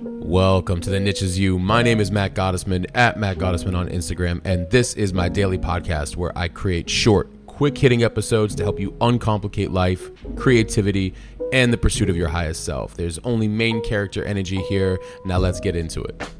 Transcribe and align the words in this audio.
Welcome 0.00 0.80
to 0.82 0.90
the 0.90 1.00
Niche 1.00 1.22
Is 1.22 1.40
You. 1.40 1.58
My 1.58 1.82
name 1.82 1.98
is 1.98 2.12
Matt 2.12 2.32
Gottesman 2.34 2.86
at 2.94 3.18
Matt 3.18 3.38
Gottesman 3.38 3.76
on 3.76 3.88
Instagram, 3.88 4.40
and 4.44 4.70
this 4.70 4.94
is 4.94 5.12
my 5.12 5.28
daily 5.28 5.58
podcast 5.58 6.14
where 6.14 6.30
I 6.38 6.46
create 6.46 6.88
short, 6.88 7.28
quick 7.46 7.76
hitting 7.76 8.04
episodes 8.04 8.54
to 8.54 8.62
help 8.62 8.78
you 8.78 8.92
uncomplicate 9.00 9.72
life, 9.72 10.08
creativity, 10.36 11.14
and 11.52 11.72
the 11.72 11.76
pursuit 11.76 12.08
of 12.08 12.16
your 12.16 12.28
highest 12.28 12.64
self. 12.64 12.94
There's 12.94 13.18
only 13.24 13.48
main 13.48 13.82
character 13.82 14.22
energy 14.22 14.62
here. 14.68 15.00
Now 15.24 15.38
let's 15.38 15.58
get 15.58 15.74
into 15.74 16.04
it. 16.04 16.30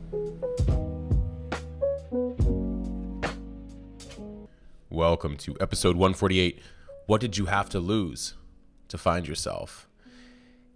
Welcome 4.88 5.36
to 5.38 5.56
episode 5.60 5.96
148. 5.96 6.60
What 7.06 7.20
did 7.20 7.36
you 7.36 7.46
have 7.46 7.68
to 7.70 7.80
lose 7.80 8.34
to 8.86 8.96
find 8.96 9.26
yourself? 9.26 9.87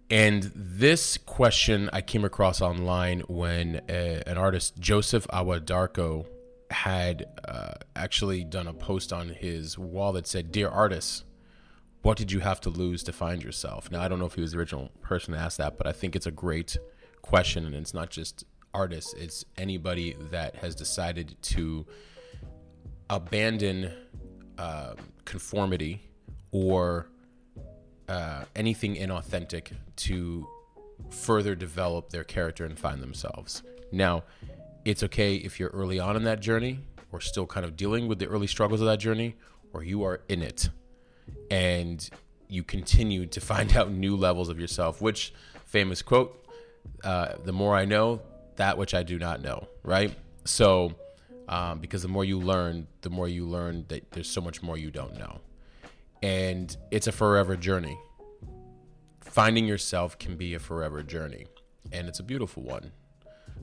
And 0.09 0.51
this 0.53 1.17
question 1.17 1.89
I 1.91 2.01
came 2.01 2.23
across 2.25 2.61
online 2.61 3.21
when 3.21 3.81
a, 3.89 4.21
an 4.27 4.37
artist, 4.37 4.77
Joseph 4.79 5.27
Awuah-Darko, 5.29 6.27
had 6.69 7.25
uh, 7.47 7.73
actually 7.95 8.43
done 8.43 8.67
a 8.67 8.73
post 8.73 9.13
on 9.13 9.29
his 9.29 9.77
wall 9.77 10.13
that 10.13 10.27
said, 10.27 10.51
Dear 10.51 10.69
artists, 10.69 11.23
what 12.01 12.17
did 12.17 12.31
you 12.31 12.41
have 12.41 12.59
to 12.61 12.69
lose 12.69 13.03
to 13.03 13.13
find 13.13 13.43
yourself? 13.43 13.89
Now, 13.91 14.01
I 14.01 14.07
don't 14.07 14.19
know 14.19 14.25
if 14.25 14.35
he 14.35 14.41
was 14.41 14.51
the 14.51 14.57
original 14.57 14.89
person 15.01 15.33
to 15.33 15.39
ask 15.39 15.57
that, 15.57 15.77
but 15.77 15.87
I 15.87 15.93
think 15.93 16.15
it's 16.15 16.25
a 16.25 16.31
great 16.31 16.77
question. 17.21 17.65
And 17.65 17.75
it's 17.75 17.93
not 17.93 18.09
just 18.09 18.43
artists, 18.73 19.13
it's 19.13 19.45
anybody 19.57 20.15
that 20.31 20.55
has 20.57 20.75
decided 20.75 21.37
to 21.41 21.85
abandon 23.09 23.93
uh, 24.57 24.95
conformity 25.25 26.09
or 26.51 27.07
uh, 28.07 28.45
anything 28.55 28.95
inauthentic 28.95 29.71
to 29.95 30.47
further 31.09 31.55
develop 31.55 32.09
their 32.09 32.23
character 32.23 32.65
and 32.65 32.77
find 32.77 33.01
themselves. 33.01 33.63
Now, 33.91 34.23
it's 34.85 35.03
okay 35.03 35.35
if 35.35 35.59
you're 35.59 35.69
early 35.69 35.99
on 35.99 36.15
in 36.15 36.23
that 36.23 36.39
journey 36.39 36.79
or 37.11 37.21
still 37.21 37.45
kind 37.45 37.65
of 37.65 37.75
dealing 37.75 38.07
with 38.07 38.19
the 38.19 38.27
early 38.27 38.47
struggles 38.47 38.81
of 38.81 38.87
that 38.87 38.99
journey, 38.99 39.35
or 39.71 39.83
you 39.83 40.03
are 40.03 40.21
in 40.27 40.41
it 40.41 40.69
and 41.51 42.09
you 42.47 42.63
continue 42.63 43.25
to 43.27 43.39
find 43.51 43.75
out 43.75 43.91
new 43.91 44.15
levels 44.15 44.49
of 44.49 44.59
yourself, 44.59 45.01
which 45.01 45.33
famous 45.65 46.01
quote, 46.01 46.45
uh, 47.03 47.33
the 47.43 47.53
more 47.53 47.75
I 47.75 47.85
know, 47.85 48.21
that 48.55 48.77
which 48.77 48.93
I 48.93 49.03
do 49.03 49.17
not 49.17 49.41
know, 49.41 49.67
right? 49.83 50.13
So, 50.45 50.93
um, 51.47 51.79
because 51.79 52.01
the 52.01 52.07
more 52.07 52.25
you 52.25 52.39
learn, 52.39 52.87
the 53.01 53.09
more 53.09 53.27
you 53.27 53.45
learn 53.45 53.85
that 53.89 54.11
there's 54.11 54.29
so 54.29 54.41
much 54.41 54.61
more 54.61 54.77
you 54.77 54.91
don't 54.91 55.17
know 55.17 55.39
and 56.23 56.77
it's 56.89 57.05
a 57.05 57.11
forever 57.11 57.55
journey. 57.55 57.99
Finding 59.19 59.67
yourself 59.67 60.17
can 60.17 60.37
be 60.37 60.53
a 60.53 60.59
forever 60.59 61.03
journey, 61.03 61.45
and 61.91 62.07
it's 62.07 62.19
a 62.19 62.23
beautiful 62.23 62.63
one. 62.63 62.91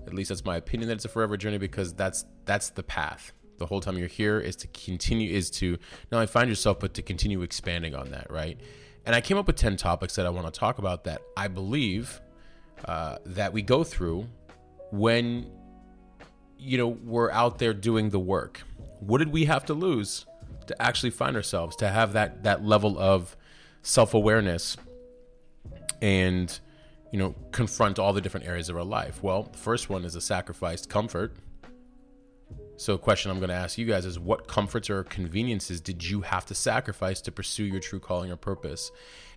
At 0.07 0.15
least 0.15 0.29
that's 0.29 0.45
my 0.45 0.57
opinion 0.57 0.89
that 0.89 0.95
it's 0.95 1.05
a 1.07 1.09
forever 1.09 1.37
journey 1.37 1.59
because 1.59 1.95
that's 1.95 2.25
that's 2.45 2.71
the 2.71 2.83
path. 2.83 3.33
The 3.59 3.67
whole 3.67 3.81
time 3.81 3.99
you're 3.99 4.09
here 4.09 4.39
is 4.39 4.57
to 4.57 4.69
continue 4.69 5.33
is 5.35 5.51
to 5.53 5.79
not 6.13 6.19
only 6.19 6.27
find 6.27 6.49
yourself 6.49 6.81
but 6.81 6.95
to 6.95 7.03
continue 7.03 7.43
expanding 7.43 7.95
on 7.95 8.11
that, 8.11 8.31
right? 8.31 8.61
And 9.07 9.15
I 9.15 9.23
came 9.23 9.39
up 9.39 9.47
with 9.47 9.57
ten 9.57 9.77
topics 9.77 10.17
that 10.17 10.27
I 10.27 10.31
want 10.31 10.53
to 10.53 10.59
talk 10.59 10.79
about 10.79 11.05
that 11.05 11.23
I 11.37 11.49
believe 11.49 12.21
uh, 12.85 13.19
that 13.25 13.53
we 13.55 13.63
go 13.63 13.85
through 13.85 14.27
when 14.91 15.51
you 16.59 16.77
know 16.77 16.89
we're 16.89 17.31
out 17.31 17.59
there 17.59 17.73
doing 17.73 18.11
the 18.11 18.21
work. 18.21 18.63
What 19.01 19.19
did 19.19 19.33
we 19.33 19.47
have 19.47 19.65
to 19.67 19.75
lose? 19.75 20.27
To 20.71 20.81
actually 20.81 21.11
find 21.11 21.35
ourselves, 21.35 21.75
to 21.77 21.89
have 21.89 22.13
that 22.13 22.45
that 22.45 22.65
level 22.65 22.99
of 22.99 23.37
self 23.83 24.15
awareness, 24.15 24.77
and 26.01 26.59
you 27.13 27.19
know 27.19 27.35
confront 27.51 27.99
all 27.99 28.13
the 28.13 28.21
different 28.21 28.47
areas 28.47 28.69
of 28.69 28.77
our 28.77 28.85
life. 28.85 29.21
Well, 29.23 29.49
the 29.51 29.59
first 29.59 29.91
one 29.91 30.05
is 30.05 30.15
a 30.15 30.21
sacrificed 30.21 30.89
comfort. 30.89 31.37
So, 32.77 32.97
question 32.97 33.31
I'm 33.31 33.41
going 33.41 33.51
to 33.51 33.55
ask 33.55 33.77
you 33.77 33.85
guys 33.85 34.07
is 34.07 34.19
what 34.19 34.47
comforts 34.47 34.89
or 34.89 35.03
conveniences 35.05 35.81
did 35.81 36.03
you 36.03 36.23
have 36.23 36.47
to 36.47 36.55
sacrifice 36.55 37.21
to 37.23 37.33
pursue 37.33 37.65
your 37.65 37.81
true 37.81 38.01
calling 38.01 38.31
or 38.31 38.37
purpose? 38.37 38.91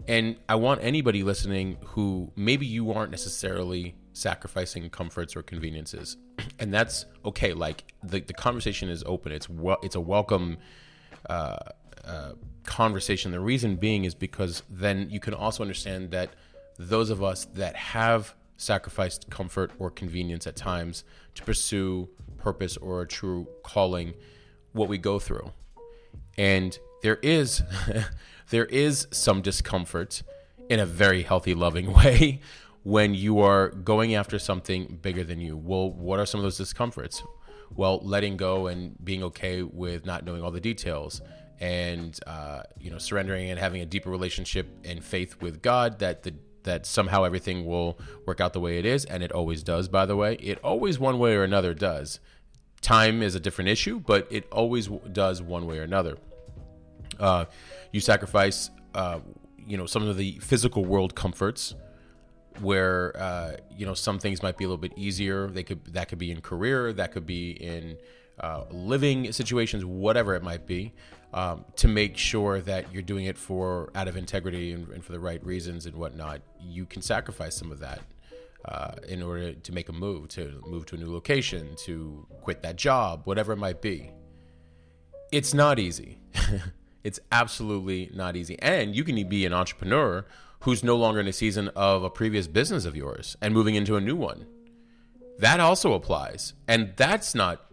And 0.07 0.38
I 0.47 0.55
want 0.55 0.81
anybody 0.83 1.23
listening 1.23 1.77
who 1.83 2.31
maybe 2.35 2.66
you 2.66 2.93
aren't 2.93 3.11
necessarily 3.11 3.95
sacrificing 4.13 4.89
comforts 4.91 5.35
or 5.35 5.41
conveniences. 5.41 6.16
And 6.59 6.73
that's 6.73 7.05
okay. 7.25 7.53
Like 7.53 7.83
the, 8.03 8.22
the 8.22 8.33
conversation 8.33 8.88
is 8.88 9.03
open. 9.05 9.31
It's 9.31 9.49
well, 9.49 9.77
it's 9.83 9.95
a 9.95 9.99
welcome 9.99 10.57
uh, 11.29 11.57
uh, 12.06 12.31
conversation. 12.63 13.31
The 13.31 13.39
reason 13.39 13.75
being 13.75 14.06
is 14.06 14.16
because 14.16 14.63
then 14.69 15.09
you 15.09 15.19
can 15.19 15.34
also 15.34 15.63
understand 15.63 16.11
that 16.11 16.29
those 16.78 17.09
of 17.09 17.23
us 17.23 17.45
that 17.53 17.75
have 17.75 18.35
sacrificed 18.57 19.29
comfort 19.29 19.72
or 19.79 19.89
convenience 19.89 20.47
at 20.47 20.56
times 20.56 21.03
to 21.35 21.44
pursue 21.44 22.09
purpose 22.38 22.78
or 22.78 23.01
a 23.01 23.07
true 23.07 23.47
calling, 23.63 24.13
what 24.72 24.89
we 24.89 24.97
go 24.97 25.19
through. 25.19 25.51
And 26.38 26.78
there 27.01 27.19
is 27.22 27.61
there 28.50 28.66
is 28.66 29.07
some 29.11 29.41
discomfort 29.41 30.23
in 30.69 30.79
a 30.79 30.85
very 30.85 31.23
healthy, 31.23 31.53
loving 31.53 31.94
way 32.03 32.41
when 32.84 33.13
you 33.13 33.40
are 33.40 33.69
going 33.69 34.13
after 34.13 34.38
something 34.38 35.00
bigger 35.01 35.23
than 35.23 35.40
you. 35.40 35.55
Well, 35.55 35.90
what 35.91 36.19
are 36.19 36.25
some 36.25 36.40
of 36.40 36.44
those 36.44 36.57
discomforts? 36.57 37.23
Well, 37.75 38.00
letting 38.03 38.38
go 38.38 38.68
and 38.68 38.96
being 39.03 39.24
okay 39.24 39.63
with 39.63 40.06
not 40.06 40.25
knowing 40.25 40.44
all 40.44 40.51
the 40.51 40.59
details 40.59 41.22
and 41.59 42.19
uh, 42.28 42.63
you 42.79 42.91
know 42.91 42.97
surrendering 42.97 43.50
and 43.50 43.59
having 43.59 43.81
a 43.81 43.85
deeper 43.85 44.09
relationship 44.09 44.68
and 44.84 45.03
faith 45.03 45.41
with 45.41 45.62
God 45.62 46.00
that 46.00 46.23
the 46.23 46.34
that 46.63 46.85
somehow 46.85 47.23
everything 47.23 47.66
will 47.66 48.00
work 48.25 48.40
out 48.40 48.53
the 48.53 48.59
way 48.59 48.78
it 48.78 48.85
is 48.85 49.06
and 49.06 49.22
it 49.22 49.31
always 49.31 49.63
does 49.63 49.88
by 49.88 50.06
the 50.06 50.16
way. 50.16 50.35
It 50.35 50.59
always 50.63 51.00
one 51.00 51.19
way 51.19 51.35
or 51.35 51.44
another 51.44 51.73
does. 51.73 52.19
Time 52.81 53.22
is 53.22 53.35
a 53.35 53.40
different 53.40 53.69
issue 53.69 54.00
but 54.00 54.28
it 54.29 54.47
always 54.52 54.88
does 55.12 55.41
one 55.41 55.66
way 55.66 55.79
or 55.79 55.84
another. 55.84 56.18
Uh, 57.19 57.46
you 57.91 58.00
sacrifice 58.00 58.69
uh, 58.96 59.19
you 59.66 59.78
know 59.78 59.85
some 59.85 60.07
of 60.07 60.18
the 60.18 60.40
physical 60.40 60.84
world 60.84 61.16
comforts 61.16 61.75
where 62.62 63.16
uh, 63.18 63.58
you 63.75 63.86
know 63.86 63.94
some 63.94 64.19
things 64.19 64.41
might 64.44 64.58
be 64.58 64.64
a 64.64 64.68
little 64.68 64.81
bit 64.81 64.94
easier. 64.97 65.47
They 65.47 65.64
could 65.64 65.86
that 65.94 66.09
could 66.09 66.19
be 66.19 66.31
in 66.31 66.41
career, 66.41 66.94
that 66.94 67.12
could 67.12 67.25
be 67.25 67.52
in 67.52 67.97
uh, 68.40 68.66
living 68.72 69.31
situations, 69.31 69.86
whatever 69.86 70.36
it 70.36 70.44
might 70.44 70.66
be, 70.66 70.94
um, 71.34 71.66
to 71.75 71.88
make 71.88 72.18
sure 72.18 72.62
that 72.62 72.91
you're 72.94 73.03
doing 73.03 73.25
it 73.25 73.38
for 73.38 73.91
out 73.96 74.08
of 74.08 74.18
integrity 74.18 74.72
and, 74.72 74.88
and, 74.90 75.03
for 75.03 75.12
the 75.12 75.19
right 75.19 75.44
reasons 75.46 75.86
and 75.86 75.96
whatnot. 75.96 76.41
You 76.59 76.86
can 76.86 77.02
sacrifice 77.02 77.56
some 77.56 77.72
of 77.72 77.80
that 77.80 78.02
uh, 78.66 78.94
in 79.08 79.22
order 79.22 79.53
to 79.53 79.72
make 79.72 79.90
a 79.90 79.94
move, 79.94 80.30
to 80.30 80.62
move 80.66 80.85
to 80.88 80.96
a 80.96 80.97
new 80.97 81.12
location, 81.12 81.75
to 81.85 82.25
quit 82.41 82.62
that 82.64 82.75
job, 82.75 83.22
whatever 83.25 83.53
it 83.53 83.58
might 83.58 83.81
be. 83.81 84.12
It's 85.31 85.53
not 85.53 85.80
easy. 85.80 86.20
it's 87.03 87.20
absolutely 87.31 88.09
not 88.14 88.35
easy, 88.35 88.58
and 88.59 88.96
you 88.96 89.03
can 89.03 89.28
be 89.28 89.46
an 89.46 89.53
entrepreneur 89.53 90.25
who's 90.63 90.84
no 90.84 90.96
longer 90.96 91.19
in 91.19 91.28
a 91.28 91.34
season 91.34 91.68
of 91.75 92.03
a 92.03 92.09
previous 92.09 92.47
business 92.47 92.85
of 92.85 92.96
yours 92.96 93.35
and 93.41 93.53
moving 93.53 93.75
into 93.75 93.97
a 93.97 94.01
new 94.01 94.16
one. 94.16 94.46
That 95.40 95.59
also 95.59 95.91
applies. 95.94 96.53
And 96.69 96.94
that's 96.96 97.35
not 97.35 97.66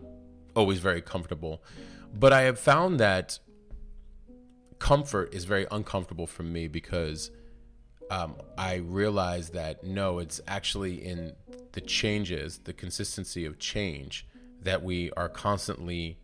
always 0.57 0.81
very 0.81 1.01
comfortable. 1.01 1.63
But 2.13 2.33
I 2.33 2.43
have 2.43 2.59
found 2.59 2.99
that 2.99 3.39
comfort 4.81 5.33
is 5.33 5.45
very 5.45 5.69
uncomfortable 5.71 6.27
for 6.27 6.43
me 6.43 6.67
because 6.67 7.31
um, 8.11 8.35
I 8.59 8.77
realize 8.77 9.51
that 9.51 9.85
no, 9.85 10.19
it's 10.19 10.41
actually 10.49 11.05
in 11.05 11.35
the 11.73 11.81
changes, 11.81 12.59
the 12.59 12.73
consistency 12.73 13.47
of 13.47 13.61
change 13.61 14.27
that 14.63 14.83
we 14.83 15.13
are 15.13 15.29
constantly 15.29 16.19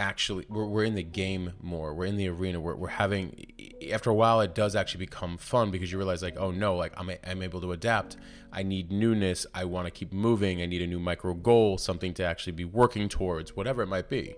actually 0.00 0.46
we're, 0.48 0.66
we're 0.66 0.84
in 0.84 0.94
the 0.94 1.02
game 1.02 1.52
more. 1.60 1.94
We're 1.94 2.06
in 2.06 2.16
the 2.16 2.28
arena. 2.28 2.60
We're, 2.60 2.76
we're 2.76 2.88
having 2.88 3.46
after 3.92 4.10
a 4.10 4.14
while 4.14 4.40
it 4.40 4.54
does 4.54 4.76
actually 4.76 5.04
become 5.04 5.38
fun 5.38 5.70
because 5.70 5.90
you 5.90 5.98
realize 5.98 6.22
like 6.22 6.36
oh 6.36 6.50
no 6.50 6.76
like 6.76 6.92
i'm, 6.96 7.10
I'm 7.26 7.42
able 7.42 7.60
to 7.62 7.72
adapt. 7.72 8.16
I 8.52 8.62
need 8.62 8.90
newness. 8.90 9.46
I 9.54 9.64
want 9.64 9.86
to 9.86 9.90
keep 9.90 10.12
moving. 10.12 10.62
I 10.62 10.66
need 10.66 10.82
a 10.82 10.86
new 10.86 10.98
micro 10.98 11.34
goal 11.34 11.78
something 11.78 12.14
to 12.14 12.24
actually 12.24 12.52
be 12.52 12.64
working 12.64 13.08
towards 13.08 13.56
whatever 13.56 13.82
it 13.82 13.88
might 13.88 14.08
be. 14.08 14.36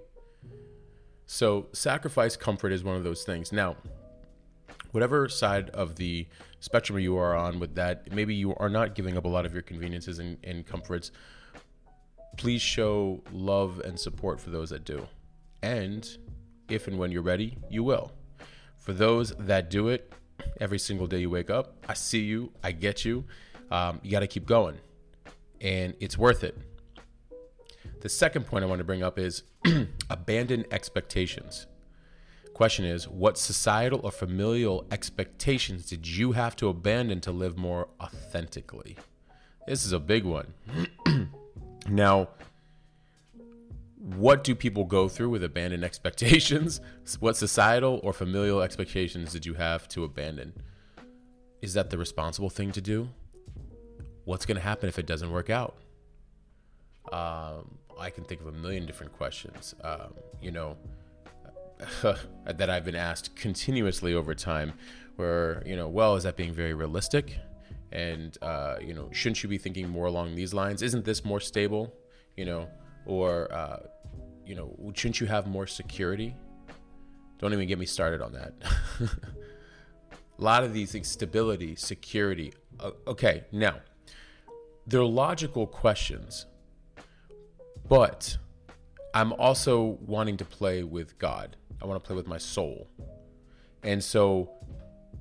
So 1.27 1.69
sacrifice 1.73 2.37
comfort 2.37 2.73
is 2.73 2.83
one 2.83 2.97
of 2.97 3.05
those 3.05 3.23
things. 3.23 3.53
Now 3.53 3.77
whatever 4.93 5.29
side 5.29 5.71
of 5.71 5.97
the 5.97 6.27
spectrum 6.59 6.99
you 6.99 7.17
are 7.17 7.37
on 7.37 7.61
with 7.61 7.77
that 7.77 8.13
maybe 8.13 8.35
you 8.35 8.55
are 8.57 8.69
not 8.69 8.95
giving 8.95 9.17
up 9.17 9.25
a 9.25 9.29
lot 9.29 9.47
of 9.47 9.53
your 9.53 9.63
conveniences 9.63 10.19
and, 10.19 10.39
and 10.43 10.67
comforts. 10.67 11.13
Please 12.37 12.63
show 12.63 13.23
love 13.33 13.81
and 13.85 14.01
support 14.01 14.41
for 14.41 14.51
those 14.51 14.71
that 14.71 14.85
do 14.85 15.07
and 15.63 16.09
if 16.69 16.87
and 16.87 16.99
when 16.99 17.11
you're 17.11 17.23
ready, 17.23 17.59
you 17.69 17.83
will. 17.83 18.13
For 18.77 18.93
those 18.93 19.31
that 19.39 19.71
do 19.71 19.89
it 19.89 20.13
every 20.61 20.79
single 20.79 21.07
day 21.07 21.19
you 21.19 21.31
wake 21.31 21.51
up, 21.51 21.75
I 21.89 21.95
see 21.95 22.21
you, 22.21 22.53
I 22.63 22.73
get 22.73 23.05
you. 23.05 23.25
Um, 23.71 24.01
you 24.03 24.11
got 24.11 24.21
to 24.21 24.27
keep 24.27 24.47
going, 24.47 24.79
and 25.61 25.95
it's 26.01 26.19
worth 26.19 26.43
it. 26.43 26.57
The 28.01 28.09
second 28.09 28.47
point 28.47 28.65
I 28.65 28.67
want 28.67 28.79
to 28.79 28.85
bring 28.85 29.03
up 29.03 29.19
is 29.19 29.43
abandon 30.11 30.65
expectations. 30.71 31.67
Question 32.55 32.85
is, 32.85 33.07
what 33.09 33.39
societal 33.39 34.01
or 34.03 34.11
familial 34.11 34.87
expectations 34.91 35.87
did 35.87 36.07
you 36.07 36.33
have 36.33 36.57
to 36.57 36.69
abandon 36.69 37.21
to 37.23 37.31
live 37.31 37.57
more 37.57 37.89
authentically? 38.01 38.97
This 39.67 39.85
is 39.85 39.93
a 39.93 40.01
big 40.01 40.25
one. 40.25 40.55
now, 41.89 42.29
what 44.01 44.43
do 44.43 44.55
people 44.55 44.85
go 44.85 45.09
through 45.09 45.29
with 45.29 45.45
abandoned 45.45 45.85
expectations? 45.91 46.81
What 47.21 47.37
societal 47.37 48.01
or 48.03 48.13
familial 48.13 48.63
expectations 48.63 49.33
did 49.33 49.45
you 49.45 49.55
have 49.55 49.87
to 49.89 50.05
abandon? 50.05 50.55
Is 51.61 51.75
that 51.75 51.91
the 51.91 51.99
responsible 51.99 52.51
thing 52.51 52.73
to 52.73 52.81
do? 52.81 53.11
What's 54.25 54.47
going 54.47 54.57
to 54.57 54.63
happen 54.63 54.89
if 54.89 54.99
it 54.99 55.07
doesn't 55.07 55.31
work 55.31 55.51
out? 55.51 55.77
Um, 57.13 57.79
I 57.99 58.09
can 58.11 58.25
think 58.25 58.41
of 58.41 58.47
a 58.47 58.53
million 58.53 58.87
different 58.87 59.13
questions, 59.13 59.75
um, 59.83 60.15
you 60.41 60.51
know, 60.51 60.77
that 62.47 62.71
I've 62.71 62.85
been 62.85 62.95
asked 62.95 63.35
continuously 63.37 64.15
over 64.15 64.35
time. 64.35 64.73
Where 65.17 65.63
you 65.67 65.77
know, 65.77 65.89
well, 65.89 66.17
is 66.17 66.23
that 66.23 66.37
being 66.37 66.55
very 66.55 66.73
realistic? 66.73 67.37
And 67.93 68.37
uh, 68.41 68.77
you 68.81 68.95
know, 68.95 69.09
shouldn't 69.13 69.43
you 69.43 69.49
be 69.49 69.59
thinking 69.59 69.89
more 69.89 70.07
along 70.07 70.35
these 70.35 70.55
lines? 70.55 70.83
Isn't 70.83 71.05
this 71.05 71.25
more 71.25 71.41
stable? 71.41 71.93
You 72.37 72.45
know, 72.47 72.69
or 73.07 73.53
uh, 73.53 73.81
you 74.45 74.55
know, 74.55 74.75
shouldn't 74.95 75.21
you 75.21 75.27
have 75.27 75.47
more 75.47 75.67
security? 75.67 76.35
Don't 77.39 77.53
even 77.53 77.67
get 77.67 77.79
me 77.79 77.87
started 77.87 78.21
on 78.21 78.33
that. 78.33 78.53
a 79.01 80.43
lot 80.43 80.65
of 80.65 80.73
these 80.73 80.93
things, 80.93 81.09
stability, 81.09 81.75
security. 81.77 82.53
Uh, 82.79 82.91
okay, 83.07 83.45
now 83.53 83.77
they're 84.87 85.05
logical 85.05 85.67
questions 85.67 86.47
but 87.91 88.39
I'm 89.13 89.33
also 89.33 89.99
wanting 90.07 90.37
to 90.39 90.45
play 90.45 90.85
with 90.85 91.19
God. 91.19 91.57
I 91.83 91.87
want 91.87 92.03
to 92.03 92.07
play 92.07 92.15
with 92.15 92.29
my 92.29 92.39
soul. 92.39 92.89
And 93.83 94.03
so, 94.03 94.49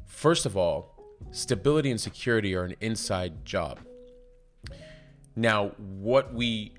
first 0.06 0.46
of 0.46 0.56
all, 0.56 0.96
stability 1.32 1.90
and 1.90 2.00
security 2.00 2.56
are 2.56 2.64
an 2.64 2.76
inside 2.80 3.44
job. 3.44 3.80
Now, 5.36 5.70
what 5.78 6.32
we 6.32 6.76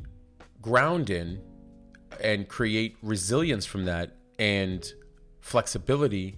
ground 0.61 1.11
in 1.11 1.41
and 2.23 2.49
create 2.49 2.97
resilience 3.03 3.65
from 3.65 3.85
that 3.87 4.17
and 4.39 4.93
flexibility 5.41 6.37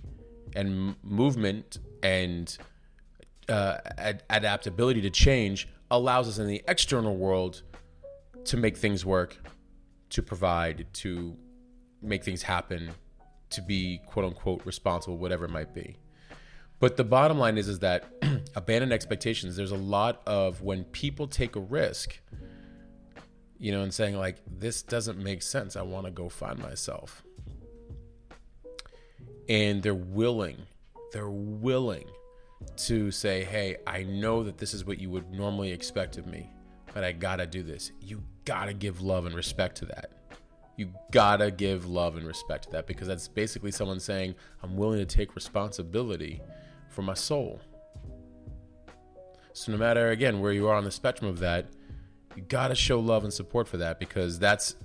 and 0.55 0.95
movement 1.03 1.79
and 2.03 2.59
uh, 3.49 3.79
ad- 3.99 4.23
adaptability 4.31 5.01
to 5.01 5.11
change 5.11 5.69
allows 5.91 6.29
us 6.29 6.39
in 6.39 6.47
the 6.47 6.63
external 6.69 7.17
world 7.17 7.63
to 8.45 8.57
make 8.57 8.77
things 8.77 9.05
work, 9.05 9.37
to 10.11 10.23
provide, 10.23 10.87
to 10.93 11.37
make 12.01 12.25
things 12.25 12.43
happen, 12.43 12.91
to 13.51 13.63
be 13.63 14.01
quote 14.07 14.25
unquote 14.25 14.65
responsible, 14.65 15.19
whatever 15.19 15.45
it 15.45 15.51
might 15.51 15.75
be. 15.75 15.97
But 16.81 16.97
the 16.97 17.05
bottom 17.05 17.39
line 17.39 17.59
is 17.59 17.69
is 17.69 17.79
that 17.81 18.05
abandoned 18.57 18.93
expectations, 18.93 19.55
there's 19.57 19.71
a 19.71 19.77
lot 19.77 20.23
of 20.27 20.63
when 20.63 20.85
people 20.85 21.29
take 21.29 21.55
a 21.55 21.61
risk, 21.61 22.19
you 23.63 23.71
know, 23.71 23.83
and 23.83 23.95
saying 23.95 24.17
like 24.17 24.39
this 24.59 24.83
doesn't 24.83 25.19
make 25.19 25.41
sense. 25.41 25.77
I 25.77 25.83
want 25.83 26.07
to 26.07 26.11
go 26.11 26.29
find 26.29 26.59
myself. 26.59 27.23
And 29.49 29.81
they're 29.81 29.95
willing, 29.95 30.57
they're 31.13 31.31
willing 31.31 32.07
to 32.79 33.13
say, 33.13 33.45
"Hey, 33.45 33.77
I 33.87 34.03
know 34.03 34.43
that 34.43 34.59
this 34.59 34.75
is 34.75 34.85
what 34.85 34.99
you 34.99 35.11
would 35.11 35.31
normally 35.31 35.71
expect 35.71 36.19
of 36.19 36.27
me, 36.27 36.51
but 36.93 37.05
I 37.05 37.13
got 37.13 37.37
to 37.37 37.47
do 37.47 37.63
this." 37.63 37.93
You 38.01 38.25
gotta 38.45 38.75
give 38.75 39.01
love 39.01 39.27
and 39.27 39.35
respect 39.35 39.77
to 39.77 39.87
that. 39.87 40.11
You 40.77 40.93
gotta 41.13 41.53
give 41.53 41.87
love 41.87 42.17
and 42.17 42.27
respect 42.27 42.65
to 42.65 42.71
that 42.73 42.89
because 42.89 43.07
that's 43.07 43.29
basically 43.29 43.71
someone 43.71 44.01
saying, 44.01 44.35
I'm 44.65 44.77
willing 44.77 44.99
to 44.99 45.07
take 45.07 45.37
responsibility 45.37 46.41
for 46.89 47.03
my 47.03 47.15
soul. 47.15 47.61
So, 49.53 49.71
no 49.71 49.79
matter 49.79 50.11
again 50.11 50.41
where 50.41 50.53
you 50.53 50.67
are 50.67 50.75
on 50.75 50.83
the 50.83 50.91
spectrum 50.91 51.31
of 51.31 51.39
that, 51.39 51.67
you 52.37 52.43
gotta 52.43 52.75
show 52.75 53.01
love 53.01 53.25
and 53.25 53.33
support 53.33 53.69
for 53.69 53.79
that 53.79 53.99
because 53.99 54.39
that's 54.39 54.77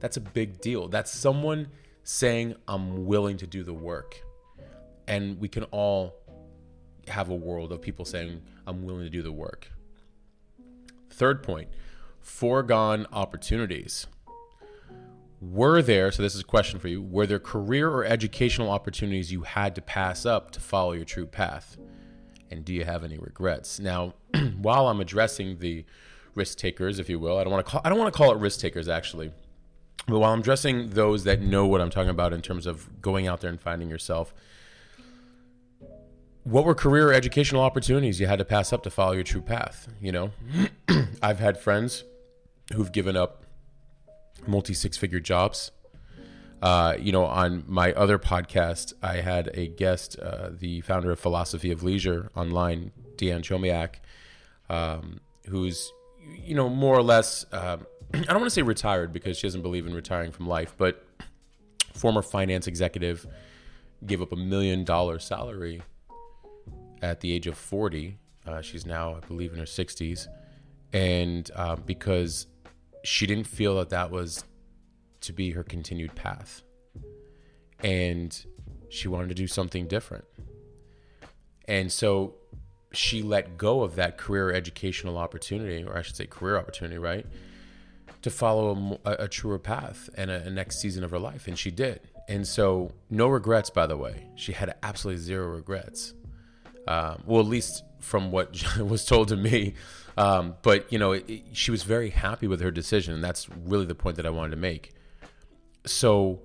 that's 0.00 0.16
a 0.16 0.20
big 0.20 0.60
deal. 0.60 0.88
That's 0.88 1.10
someone 1.10 1.68
saying, 2.02 2.54
I'm 2.68 3.06
willing 3.06 3.38
to 3.38 3.46
do 3.46 3.62
the 3.62 3.72
work. 3.72 4.22
And 5.08 5.40
we 5.40 5.48
can 5.48 5.64
all 5.64 6.14
have 7.08 7.30
a 7.30 7.34
world 7.34 7.72
of 7.72 7.80
people 7.80 8.04
saying, 8.04 8.42
I'm 8.66 8.84
willing 8.84 9.04
to 9.04 9.10
do 9.10 9.22
the 9.22 9.32
work. 9.32 9.70
Third 11.10 11.42
point 11.42 11.68
foregone 12.20 13.06
opportunities. 13.12 14.06
Were 15.40 15.82
there, 15.82 16.10
so 16.10 16.22
this 16.22 16.34
is 16.34 16.40
a 16.40 16.44
question 16.44 16.78
for 16.78 16.88
you, 16.88 17.02
were 17.02 17.26
there 17.26 17.38
career 17.38 17.90
or 17.90 18.04
educational 18.04 18.70
opportunities 18.70 19.30
you 19.30 19.42
had 19.42 19.74
to 19.74 19.82
pass 19.82 20.24
up 20.24 20.50
to 20.52 20.60
follow 20.60 20.92
your 20.92 21.04
true 21.04 21.26
path? 21.26 21.76
And 22.50 22.64
do 22.64 22.72
you 22.72 22.84
have 22.84 23.04
any 23.04 23.18
regrets? 23.18 23.78
Now, 23.78 24.14
while 24.56 24.88
I'm 24.88 25.00
addressing 25.00 25.58
the 25.58 25.84
risk 26.34 26.58
takers, 26.58 26.98
if 26.98 27.08
you 27.08 27.18
will, 27.18 27.38
I 27.38 27.44
don't 27.44 27.52
want 27.52 27.66
to 27.66 27.70
call 27.70 27.80
I 27.84 27.88
don't 27.88 27.98
want 27.98 28.12
to 28.12 28.16
call 28.16 28.32
it 28.32 28.38
risk 28.38 28.60
takers 28.60 28.88
actually. 28.88 29.32
But 30.06 30.18
while 30.18 30.32
I'm 30.32 30.40
addressing 30.40 30.90
those 30.90 31.24
that 31.24 31.40
know 31.40 31.66
what 31.66 31.80
I'm 31.80 31.90
talking 31.90 32.10
about 32.10 32.32
in 32.32 32.42
terms 32.42 32.66
of 32.66 33.00
going 33.00 33.26
out 33.26 33.40
there 33.40 33.48
and 33.48 33.60
finding 33.60 33.88
yourself, 33.88 34.34
what 36.42 36.64
were 36.64 36.74
career 36.74 37.10
educational 37.12 37.62
opportunities 37.62 38.20
you 38.20 38.26
had 38.26 38.38
to 38.38 38.44
pass 38.44 38.72
up 38.72 38.82
to 38.82 38.90
follow 38.90 39.12
your 39.12 39.24
true 39.24 39.40
path? 39.40 39.88
You 40.00 40.12
know, 40.12 40.30
I've 41.22 41.38
had 41.38 41.58
friends 41.58 42.04
who've 42.74 42.92
given 42.92 43.16
up 43.16 43.44
multi 44.46 44.74
six 44.74 44.96
figure 44.96 45.20
jobs. 45.20 45.70
Uh, 46.62 46.96
you 46.98 47.12
know, 47.12 47.24
on 47.24 47.64
my 47.66 47.92
other 47.92 48.18
podcast, 48.18 48.94
I 49.02 49.16
had 49.16 49.50
a 49.52 49.66
guest, 49.66 50.18
uh, 50.18 50.48
the 50.50 50.80
founder 50.80 51.10
of 51.10 51.20
Philosophy 51.20 51.70
of 51.70 51.82
Leisure 51.82 52.30
online, 52.34 52.90
Deanne 53.16 53.42
Chomiak, 53.42 53.96
um, 54.70 55.20
who's, 55.48 55.92
you 56.32 56.54
know, 56.54 56.68
more 56.68 56.96
or 56.96 57.02
less, 57.02 57.44
um, 57.52 57.86
I 58.14 58.18
don't 58.20 58.40
want 58.40 58.46
to 58.46 58.50
say 58.50 58.62
retired 58.62 59.12
because 59.12 59.36
she 59.36 59.46
doesn't 59.46 59.62
believe 59.62 59.86
in 59.86 59.94
retiring 59.94 60.32
from 60.32 60.46
life, 60.46 60.74
but 60.76 61.04
former 61.94 62.22
finance 62.22 62.66
executive, 62.66 63.26
gave 64.04 64.20
up 64.20 64.32
a 64.32 64.36
million 64.36 64.84
dollar 64.84 65.18
salary 65.18 65.82
at 67.00 67.20
the 67.20 67.32
age 67.32 67.46
of 67.46 67.56
40. 67.56 68.18
Uh, 68.46 68.60
she's 68.60 68.84
now, 68.84 69.14
I 69.14 69.20
believe, 69.26 69.52
in 69.52 69.58
her 69.58 69.64
60s. 69.64 70.26
And 70.92 71.50
uh, 71.54 71.76
because 71.76 72.46
she 73.02 73.26
didn't 73.26 73.46
feel 73.46 73.76
that 73.76 73.90
that 73.90 74.10
was 74.10 74.44
to 75.22 75.32
be 75.32 75.52
her 75.52 75.62
continued 75.62 76.14
path. 76.14 76.62
And 77.80 78.44
she 78.88 79.08
wanted 79.08 79.28
to 79.28 79.34
do 79.34 79.46
something 79.46 79.86
different. 79.86 80.24
And 81.66 81.90
so 81.90 82.34
she 82.96 83.22
let 83.22 83.56
go 83.56 83.82
of 83.82 83.96
that 83.96 84.18
career 84.18 84.52
educational 84.52 85.18
opportunity, 85.18 85.84
or 85.84 85.96
I 85.96 86.02
should 86.02 86.16
say, 86.16 86.26
career 86.26 86.56
opportunity, 86.56 86.98
right? 86.98 87.26
To 88.22 88.30
follow 88.30 89.00
a, 89.04 89.12
a 89.20 89.28
truer 89.28 89.58
path 89.58 90.08
and 90.16 90.30
a, 90.30 90.46
a 90.46 90.50
next 90.50 90.80
season 90.80 91.04
of 91.04 91.10
her 91.10 91.18
life. 91.18 91.46
And 91.46 91.58
she 91.58 91.70
did. 91.70 92.00
And 92.28 92.46
so, 92.46 92.92
no 93.10 93.28
regrets, 93.28 93.70
by 93.70 93.86
the 93.86 93.96
way. 93.96 94.28
She 94.34 94.52
had 94.52 94.74
absolutely 94.82 95.22
zero 95.22 95.48
regrets. 95.48 96.14
Um, 96.88 97.22
well, 97.26 97.40
at 97.40 97.46
least 97.46 97.84
from 98.00 98.30
what 98.30 98.78
was 98.78 99.04
told 99.04 99.28
to 99.28 99.36
me. 99.36 99.74
Um, 100.16 100.54
but 100.62 100.92
you 100.92 100.98
know, 100.98 101.12
it, 101.12 101.28
it, 101.28 101.42
she 101.52 101.70
was 101.70 101.82
very 101.82 102.10
happy 102.10 102.46
with 102.46 102.60
her 102.60 102.70
decision, 102.70 103.14
and 103.14 103.22
that's 103.22 103.48
really 103.50 103.86
the 103.86 103.94
point 103.94 104.16
that 104.16 104.26
I 104.26 104.30
wanted 104.30 104.50
to 104.50 104.56
make. 104.56 104.94
So, 105.86 106.40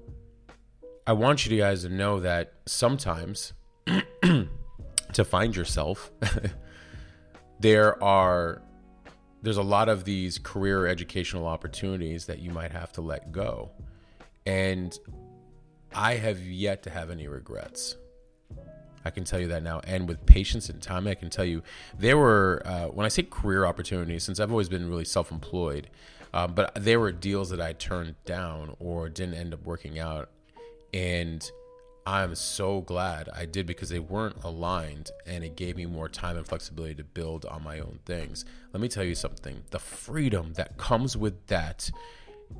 I 1.06 1.14
want 1.14 1.46
you 1.46 1.58
guys 1.58 1.84
to 1.84 1.90
know 1.90 2.20
that 2.20 2.54
sometimes 2.66 3.54
to 5.14 5.26
find 5.26 5.56
yourself, 5.56 6.12
there 7.60 8.02
are 8.04 8.62
there's 9.42 9.58
a 9.58 9.64
lot 9.64 9.88
of 9.88 10.04
these 10.04 10.38
career 10.38 10.86
educational 10.86 11.48
opportunities 11.48 12.26
that 12.26 12.40
you 12.40 12.52
might 12.52 12.72
have 12.72 12.92
to 12.94 13.02
let 13.02 13.32
go, 13.32 13.72
and 14.46 14.98
I 15.94 16.16
have 16.16 16.42
yet 16.42 16.84
to 16.84 16.90
have 16.90 17.10
any 17.10 17.28
regrets. 17.28 17.96
I 19.06 19.12
can 19.12 19.24
tell 19.24 19.40
you 19.40 19.48
that 19.48 19.64
now. 19.64 19.80
And 19.86 20.08
with 20.08 20.26
patience 20.26 20.70
and 20.70 20.82
time, 20.82 21.08
I 21.08 21.16
can 21.16 21.30
tell 21.30 21.46
you 21.46 21.64
there 21.98 22.18
were, 22.18 22.62
uh, 22.66 22.88
when 22.88 23.06
I 23.06 23.10
say 23.10 23.24
career 23.24 23.66
opportunities, 23.66 24.24
since 24.24 24.40
I've 24.40 24.52
always 24.52 24.70
been 24.70 24.90
really 24.90 25.06
self 25.06 25.32
employed, 25.32 25.90
uh, 26.34 26.48
but 26.48 26.72
there 26.76 27.00
were 27.00 27.12
deals 27.12 27.50
that 27.50 27.62
I 27.62 27.74
turned 27.74 28.16
down 28.26 28.76
or 28.80 29.10
didn't 29.10 29.36
end 29.36 29.54
up 29.54 29.64
working 29.64 30.00
out. 30.00 30.30
And 30.94 31.50
I'm 32.10 32.34
so 32.34 32.82
glad 32.82 33.30
I 33.36 33.46
did 33.46 33.68
because 33.68 33.90
they 33.90 34.00
weren't 34.00 34.44
aligned 34.44 35.12
and 35.28 35.44
it 35.44 35.56
gave 35.56 35.78
me 35.78 35.86
more 35.86 36.10
time 36.10 36.38
and 36.38 36.48
flexibility 36.48 36.96
to 36.96 37.04
build 37.04 37.46
on 37.46 37.64
my 37.64 37.78
own 37.78 38.00
things. 38.04 38.46
Let 38.74 38.82
me 38.82 38.88
tell 38.88 39.04
you 39.04 39.14
something 39.14 39.62
the 39.70 39.78
freedom 39.78 40.54
that 40.54 40.76
comes 40.76 41.16
with 41.16 41.46
that. 41.48 41.92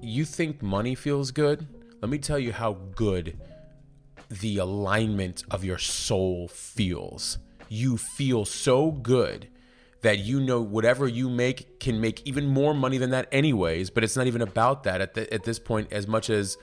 You 0.04 0.24
think 0.24 0.62
money 0.62 0.94
feels 0.94 1.32
good? 1.32 1.66
Let 2.00 2.12
me 2.12 2.20
tell 2.20 2.38
you 2.38 2.54
how 2.54 2.74
good 2.94 3.40
the 4.30 4.60
alignment 4.60 5.44
of 5.50 5.64
your 5.64 5.80
soul 5.80 6.48
feels. 6.48 7.40
You 7.70 7.98
feel 7.98 8.46
so 8.46 8.92
good 8.92 9.48
that 10.02 10.20
you 10.20 10.42
know 10.42 10.62
whatever 10.62 11.08
you 11.08 11.28
make 11.28 11.80
can 11.80 12.00
make 12.00 12.22
even 12.28 12.46
more 12.46 12.76
money 12.76 13.00
than 13.00 13.10
that 13.10 13.28
anyways 13.32 13.90
but 13.90 14.02
it's 14.02 14.16
not 14.16 14.28
even 14.28 14.42
about 14.42 14.84
that 14.84 15.02
at, 15.02 15.14
the, 15.14 15.34
at 15.34 15.44
this 15.44 15.60
point 15.60 15.92
as 15.92 16.08
much 16.08 16.30
as 16.30 16.58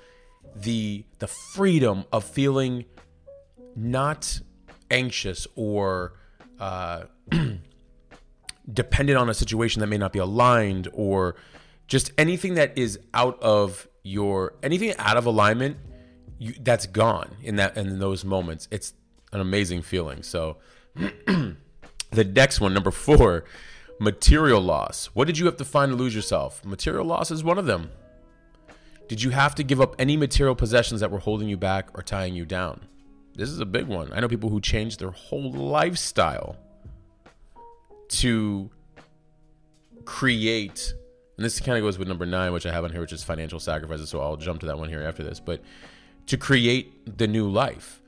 the 0.54 1.04
the 1.18 1.26
freedom 1.26 2.04
of 2.12 2.24
feeling 2.24 2.84
not 3.74 4.40
anxious 4.90 5.46
or 5.54 6.14
uh, 6.58 7.04
dependent 8.72 9.18
on 9.18 9.28
a 9.28 9.34
situation 9.34 9.80
that 9.80 9.86
may 9.86 9.98
not 9.98 10.12
be 10.12 10.18
aligned 10.18 10.88
or 10.92 11.36
just 11.86 12.10
anything 12.18 12.54
that 12.54 12.76
is 12.76 12.98
out 13.14 13.40
of 13.42 13.88
your 14.02 14.54
anything 14.62 14.94
out 14.98 15.16
of 15.16 15.26
alignment 15.26 15.76
you, 16.38 16.54
that's 16.60 16.86
gone 16.86 17.36
in 17.42 17.56
that 17.56 17.76
in 17.76 17.98
those 17.98 18.24
moments. 18.24 18.68
It's 18.70 18.94
an 19.32 19.40
amazing 19.40 19.82
feeling. 19.82 20.22
So 20.22 20.56
the 20.94 21.56
next 22.24 22.60
one 22.60 22.72
number 22.72 22.90
4 22.90 23.44
material 23.98 24.60
loss. 24.60 25.06
What 25.14 25.26
did 25.26 25.38
you 25.38 25.46
have 25.46 25.56
to 25.56 25.64
find 25.64 25.92
to 25.92 25.96
lose 25.96 26.14
yourself? 26.14 26.64
Material 26.64 27.04
loss 27.04 27.30
is 27.30 27.42
one 27.42 27.58
of 27.58 27.66
them 27.66 27.90
did 29.08 29.22
you 29.22 29.30
have 29.30 29.54
to 29.54 29.62
give 29.62 29.80
up 29.80 29.94
any 29.98 30.16
material 30.16 30.54
possessions 30.54 31.00
that 31.00 31.10
were 31.10 31.18
holding 31.18 31.48
you 31.48 31.56
back 31.56 31.88
or 31.94 32.02
tying 32.02 32.34
you 32.34 32.44
down 32.44 32.80
this 33.34 33.48
is 33.48 33.60
a 33.60 33.66
big 33.66 33.86
one 33.86 34.12
i 34.12 34.20
know 34.20 34.28
people 34.28 34.50
who 34.50 34.60
changed 34.60 35.00
their 35.00 35.10
whole 35.10 35.50
lifestyle 35.52 36.56
to 38.08 38.70
create 40.04 40.94
and 41.36 41.44
this 41.44 41.60
kind 41.60 41.76
of 41.76 41.84
goes 41.84 41.98
with 41.98 42.08
number 42.08 42.24
nine, 42.24 42.52
which 42.52 42.64
I 42.64 42.72
have 42.72 42.84
on 42.84 42.92
here, 42.92 43.00
which 43.00 43.12
is 43.12 43.22
financial 43.22 43.60
sacrifices. 43.60 44.08
So 44.08 44.20
I'll 44.20 44.36
jump 44.36 44.60
to 44.60 44.66
that 44.66 44.78
one 44.78 44.88
here 44.88 45.02
after 45.02 45.22
this. 45.22 45.38
But 45.38 45.60
to 46.26 46.36
create 46.36 47.18
the 47.18 47.26
new 47.26 47.48
life, 47.48 48.00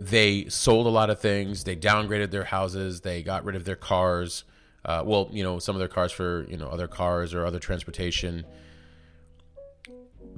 they 0.00 0.48
sold 0.48 0.86
a 0.86 0.90
lot 0.90 1.10
of 1.10 1.20
things. 1.20 1.64
They 1.64 1.76
downgraded 1.76 2.30
their 2.30 2.44
houses. 2.44 3.02
They 3.02 3.22
got 3.22 3.44
rid 3.44 3.54
of 3.54 3.64
their 3.64 3.76
cars. 3.76 4.44
Uh, 4.84 5.02
well, 5.04 5.28
you 5.30 5.42
know, 5.42 5.58
some 5.58 5.76
of 5.76 5.78
their 5.78 5.88
cars 5.88 6.10
for 6.10 6.46
you 6.48 6.56
know 6.56 6.68
other 6.68 6.88
cars 6.88 7.34
or 7.34 7.44
other 7.44 7.58
transportation 7.58 8.46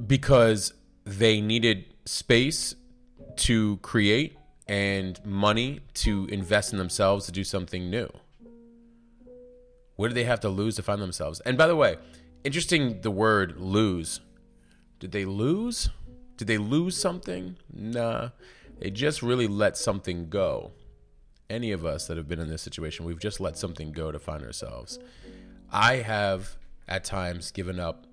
because 0.07 0.73
they 1.05 1.41
needed 1.41 1.85
space 2.05 2.75
to 3.37 3.79
create 3.79 4.39
and 4.69 5.25
money 5.25 5.81
to 5.95 6.27
invest 6.27 6.73
in 6.73 6.79
themselves 6.79 7.27
to 7.27 7.33
do 7.33 7.45
something 7.45 7.91
new. 7.91 8.09
What 9.97 10.09
did 10.09 10.15
they 10.15 10.25
have 10.25 10.41
to 10.41 10.49
lose 10.49 10.77
to 10.77 10.83
find 10.83 11.01
themselves? 11.01 11.41
And 11.41 11.59
by 11.59 11.67
the 11.67 11.77
way, 11.77 11.97
interesting 12.45 13.01
the 13.03 13.11
word 13.11 13.57
lose. 13.59 14.21
Did 14.99 15.13
they 15.13 15.25
lose? 15.25 15.91
Did 16.37 16.49
they 16.49 16.59
lose 16.59 16.97
something? 16.97 17.57
Nah. 17.73 18.31
They 18.79 18.91
just 18.91 19.23
really 19.23 19.47
let 19.47 19.77
something 19.77 20.29
go. 20.29 20.73
Any 21.51 21.71
of 21.73 21.85
us 21.85 22.07
that 22.07 22.17
have 22.17 22.29
been 22.29 22.41
in 22.41 22.49
this 22.49 22.63
situation, 22.63 23.05
we've 23.05 23.21
just 23.21 23.41
let 23.41 23.59
something 23.59 23.93
go 23.93 24.11
to 24.11 24.19
find 24.19 24.43
ourselves. 24.43 24.99
I 25.71 25.97
have 25.97 26.57
at 26.89 27.05
times 27.05 27.51
given 27.51 27.79
up, 27.79 28.07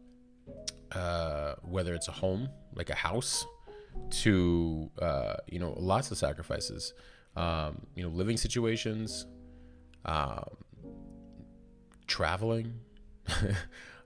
uh, 0.92 1.56
whether 1.64 1.94
it's 1.94 2.08
a 2.08 2.12
home, 2.12 2.50
like 2.76 2.90
a 2.90 2.96
house, 2.96 3.46
to 4.10 4.90
uh, 5.02 5.36
you 5.48 5.60
know 5.60 5.74
lots 5.78 6.12
of 6.12 6.18
sacrifices, 6.18 6.94
um, 7.36 7.86
you 7.96 8.04
know 8.04 8.10
living 8.10 8.38
situations, 8.38 9.26
um, 10.06 10.46
traveling. 12.08 12.74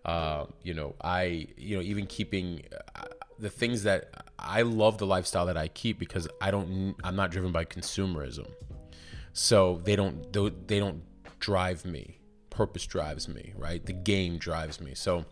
Uh, 0.06 0.46
you 0.64 0.74
know, 0.74 0.96
I, 1.02 1.48
you 1.58 1.78
know, 1.78 1.82
even 1.82 2.06
keeping 2.06 2.64
uh, 2.96 3.06
the 3.40 3.50
things 3.50 3.84
that 3.84 4.10
I 4.38 4.62
love 4.64 4.98
the 4.98 5.08
lifestyle 5.08 5.46
that 5.48 5.58
I 5.58 5.70
keep 5.70 5.98
because 5.98 6.28
I 6.42 6.52
don't, 6.52 6.96
I'm 7.04 7.16
not 7.16 7.32
driven 7.32 7.52
by 7.52 7.66
consumerism. 7.66 8.52
So 9.32 9.82
they 9.84 9.96
don't, 9.96 10.32
they 10.68 10.80
don't 10.80 11.02
drive 11.40 11.86
me. 11.86 12.20
Purpose 12.50 12.86
drives 12.86 13.28
me, 13.28 13.54
right? 13.58 13.84
The 13.84 13.94
game 13.94 14.38
drives 14.38 14.80
me. 14.80 14.94
So, 14.94 15.26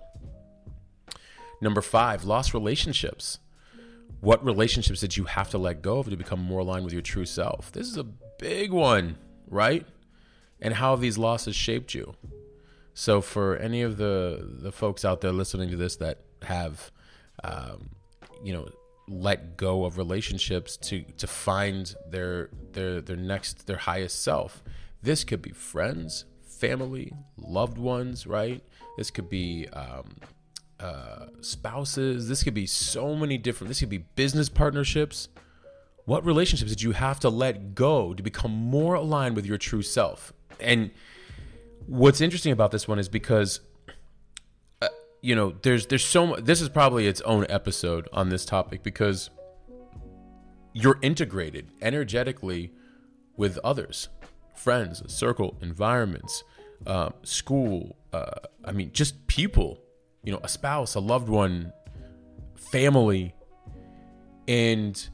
number 1.62 1.82
five, 1.82 2.24
lost 2.24 2.54
relationships. 2.54 3.40
What 4.20 4.44
relationships 4.44 5.00
did 5.00 5.18
you 5.18 5.24
have 5.26 5.50
to 5.52 5.58
let 5.58 5.82
go 5.82 6.00
of 6.00 6.10
to 6.10 6.18
become 6.18 6.40
more 6.42 6.60
aligned 6.60 6.84
with 6.84 6.94
your 6.94 7.02
true 7.02 7.26
self? 7.26 7.72
This 7.72 7.88
is 7.88 7.98
a 7.98 8.04
big 8.04 8.72
one, 8.72 9.18
right? 9.48 9.86
And 10.60 10.76
how 10.76 10.92
have 10.92 11.02
these 11.02 11.18
losses 11.18 11.56
shaped 11.56 11.94
you? 11.94 12.16
So 12.94 13.22
for 13.22 13.56
any 13.58 13.82
of 13.82 13.98
the 13.98 14.48
the 14.62 14.72
folks 14.72 15.06
out 15.06 15.22
there 15.22 15.32
listening 15.32 15.70
to 15.70 15.78
this 15.78 15.96
that 15.98 16.20
have, 16.44 16.92
um, 17.44 17.92
you 18.44 18.54
know, 18.54 18.68
let 19.08 19.58
go 19.58 19.86
of 19.86 19.98
relationships 19.98 20.78
to 20.78 21.04
to 21.18 21.28
find 21.28 21.96
their 22.08 22.50
their 22.74 23.02
their 23.02 23.16
next 23.16 23.66
their 23.66 23.78
highest 23.78 24.22
self, 24.22 24.64
this 25.02 25.24
could 25.24 25.42
be 25.42 25.52
friends, 25.52 26.26
family, 26.44 27.14
loved 27.38 27.78
ones, 27.78 28.28
right? 28.28 28.62
This 28.98 29.10
could 29.10 29.30
be 29.30 29.68
um, 29.70 30.18
uh, 30.82 31.28
spouses. 31.42 32.28
This 32.28 32.44
could 32.44 32.54
be 32.54 32.66
so 32.66 33.16
many 33.16 33.38
different. 33.38 33.70
This 33.70 33.80
could 33.80 33.90
be 33.90 34.00
business 34.00 34.50
partnerships. 34.50 35.30
What 36.06 36.26
relationships 36.26 36.72
did 36.72 36.82
you 36.82 36.94
have 36.94 37.20
to 37.20 37.30
let 37.30 37.76
go 37.76 38.14
to 38.14 38.24
become 38.24 38.52
more 38.52 38.96
aligned 38.96 39.36
with 39.36 39.46
your 39.46 39.58
true 39.58 39.84
self? 39.84 40.34
And 40.60 40.92
what's 41.86 42.22
interesting 42.22 42.52
about 42.52 42.72
this 42.72 42.88
one 42.88 43.00
is 43.00 43.10
because 43.10 43.62
uh, 44.82 44.88
you 45.22 45.36
know 45.36 45.54
there's 45.62 45.88
there's 45.88 46.06
so 46.06 46.28
much 46.28 46.44
this 46.44 46.62
is 46.62 46.70
probably 46.70 47.08
its 47.08 47.22
own 47.22 47.46
episode 47.50 48.08
on 48.14 48.30
this 48.30 48.46
topic 48.46 48.84
because 48.84 49.30
you're 50.74 51.00
integrated 51.02 51.70
energetically 51.82 52.72
with 53.36 53.58
others 53.64 54.10
friends 54.56 55.02
circle 55.12 55.58
environments 55.62 56.44
uh, 56.86 57.10
school 57.24 57.96
uh, 58.14 58.32
i 58.64 58.72
mean 58.72 58.92
just 58.94 59.28
people 59.28 59.80
you 60.24 60.32
know 60.32 60.40
a 60.44 60.50
spouse 60.50 60.96
a 60.96 61.00
loved 61.00 61.30
one 61.30 61.74
family. 62.72 63.36
And 64.48 65.10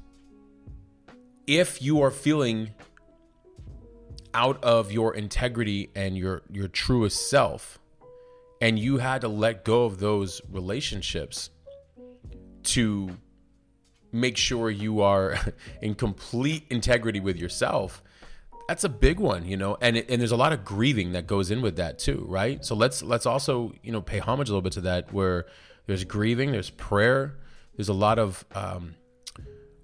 if 1.48 1.82
you 1.82 2.02
are 2.02 2.12
feeling 2.12 2.72
out 4.34 4.64
of 4.64 4.92
your 4.92 5.16
integrity 5.16 5.90
and 5.96 6.18
your 6.18 6.44
your 6.52 6.68
truest 6.68 7.30
self 7.30 7.80
and 8.62 8.78
you 8.78 8.98
had 8.98 9.22
to 9.22 9.28
let 9.28 9.64
go 9.64 9.86
of 9.86 10.00
those 10.00 10.42
relationships 10.52 11.50
to 12.64 13.10
make 14.12 14.38
sure 14.38 14.70
you 14.70 15.02
are 15.02 15.38
in 15.82 15.96
complete 15.96 16.66
integrity 16.70 17.20
with 17.20 17.38
yourself 17.38 18.04
that's 18.68 18.84
a 18.84 18.90
big 18.90 19.20
one 19.20 19.46
you 19.46 19.58
know 19.58 19.78
and 19.82 19.98
it, 19.98 20.10
and 20.10 20.22
there's 20.22 20.32
a 20.32 20.38
lot 20.38 20.54
of 20.54 20.64
grieving 20.66 21.14
that 21.14 21.26
goes 21.26 21.52
in 21.52 21.62
with 21.62 21.76
that 21.78 21.98
too 22.00 22.26
right 22.28 22.64
so 22.66 22.76
let's 22.76 23.02
let's 23.02 23.26
also 23.26 23.74
you 23.84 23.92
know 23.92 24.02
pay 24.02 24.20
homage 24.20 24.50
a 24.50 24.52
little 24.52 24.62
bit 24.62 24.74
to 24.74 24.82
that 24.82 25.12
where 25.14 25.46
there's 25.86 26.04
grieving 26.04 26.52
there's 26.52 26.70
prayer 26.70 27.38
there's 27.78 27.90
a 27.90 27.94
lot 27.94 28.20
of 28.20 28.44
um, 28.54 28.96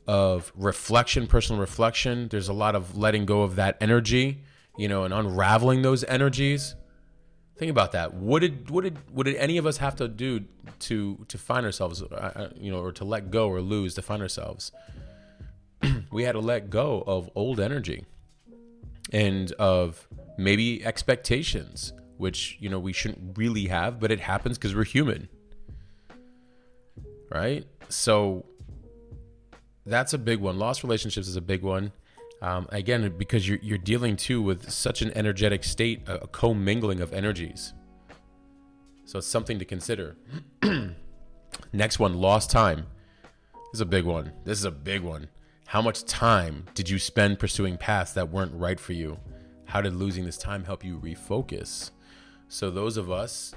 of 0.07 0.51
reflection, 0.55 1.27
personal 1.27 1.59
reflection. 1.59 2.27
There's 2.27 2.49
a 2.49 2.53
lot 2.53 2.75
of 2.75 2.97
letting 2.97 3.25
go 3.25 3.43
of 3.43 3.55
that 3.55 3.77
energy, 3.79 4.41
you 4.77 4.87
know, 4.87 5.03
and 5.03 5.13
unraveling 5.13 5.81
those 5.81 6.03
energies. 6.05 6.75
Think 7.57 7.69
about 7.69 7.91
that. 7.93 8.13
What 8.13 8.39
did 8.39 8.69
what 8.69 8.83
did 8.83 8.97
what 9.11 9.25
did 9.25 9.35
any 9.35 9.57
of 9.57 9.65
us 9.65 9.77
have 9.77 9.95
to 9.97 10.07
do 10.07 10.45
to 10.79 11.23
to 11.27 11.37
find 11.37 11.65
ourselves, 11.65 12.01
uh, 12.01 12.05
uh 12.35 12.49
you 12.55 12.71
know, 12.71 12.79
or 12.79 12.91
to 12.93 13.05
let 13.05 13.31
go 13.31 13.47
or 13.47 13.61
lose 13.61 13.93
to 13.95 14.01
find 14.01 14.21
ourselves? 14.21 14.71
we 16.11 16.23
had 16.23 16.33
to 16.33 16.39
let 16.39 16.69
go 16.69 17.03
of 17.05 17.29
old 17.35 17.59
energy 17.59 18.05
and 19.13 19.51
of 19.53 20.07
maybe 20.37 20.83
expectations, 20.83 21.93
which 22.17 22.57
you 22.59 22.67
know 22.67 22.79
we 22.79 22.91
shouldn't 22.91 23.37
really 23.37 23.67
have, 23.67 23.99
but 23.99 24.11
it 24.11 24.19
happens 24.19 24.57
because 24.57 24.75
we're 24.75 24.83
human, 24.83 25.29
right? 27.31 27.65
So 27.89 28.45
that's 29.85 30.13
a 30.13 30.17
big 30.17 30.39
one. 30.39 30.57
Lost 30.57 30.83
relationships 30.83 31.27
is 31.27 31.35
a 31.35 31.41
big 31.41 31.61
one. 31.61 31.91
Um, 32.41 32.67
again, 32.71 33.13
because 33.17 33.47
you're 33.47 33.59
you're 33.61 33.77
dealing 33.77 34.17
too 34.17 34.41
with 34.41 34.69
such 34.69 35.01
an 35.01 35.15
energetic 35.15 35.63
state, 35.63 36.01
a, 36.07 36.23
a 36.23 36.27
commingling 36.27 36.99
of 36.99 37.13
energies. 37.13 37.73
So 39.05 39.19
it's 39.19 39.27
something 39.27 39.59
to 39.59 39.65
consider. 39.65 40.15
Next 41.73 41.99
one, 41.99 42.15
lost 42.15 42.49
time. 42.49 42.87
This 43.71 43.75
is 43.75 43.81
a 43.81 43.85
big 43.85 44.05
one. 44.05 44.31
This 44.43 44.57
is 44.57 44.65
a 44.65 44.71
big 44.71 45.01
one. 45.01 45.27
How 45.65 45.81
much 45.81 46.03
time 46.05 46.65
did 46.73 46.89
you 46.89 46.99
spend 46.99 47.39
pursuing 47.39 47.77
paths 47.77 48.13
that 48.13 48.29
weren't 48.29 48.53
right 48.53 48.79
for 48.79 48.93
you? 48.93 49.19
How 49.65 49.81
did 49.81 49.95
losing 49.95 50.25
this 50.25 50.37
time 50.37 50.63
help 50.63 50.83
you 50.83 50.99
refocus? 50.99 51.91
So 52.47 52.69
those 52.69 52.97
of 52.97 53.09
us 53.09 53.53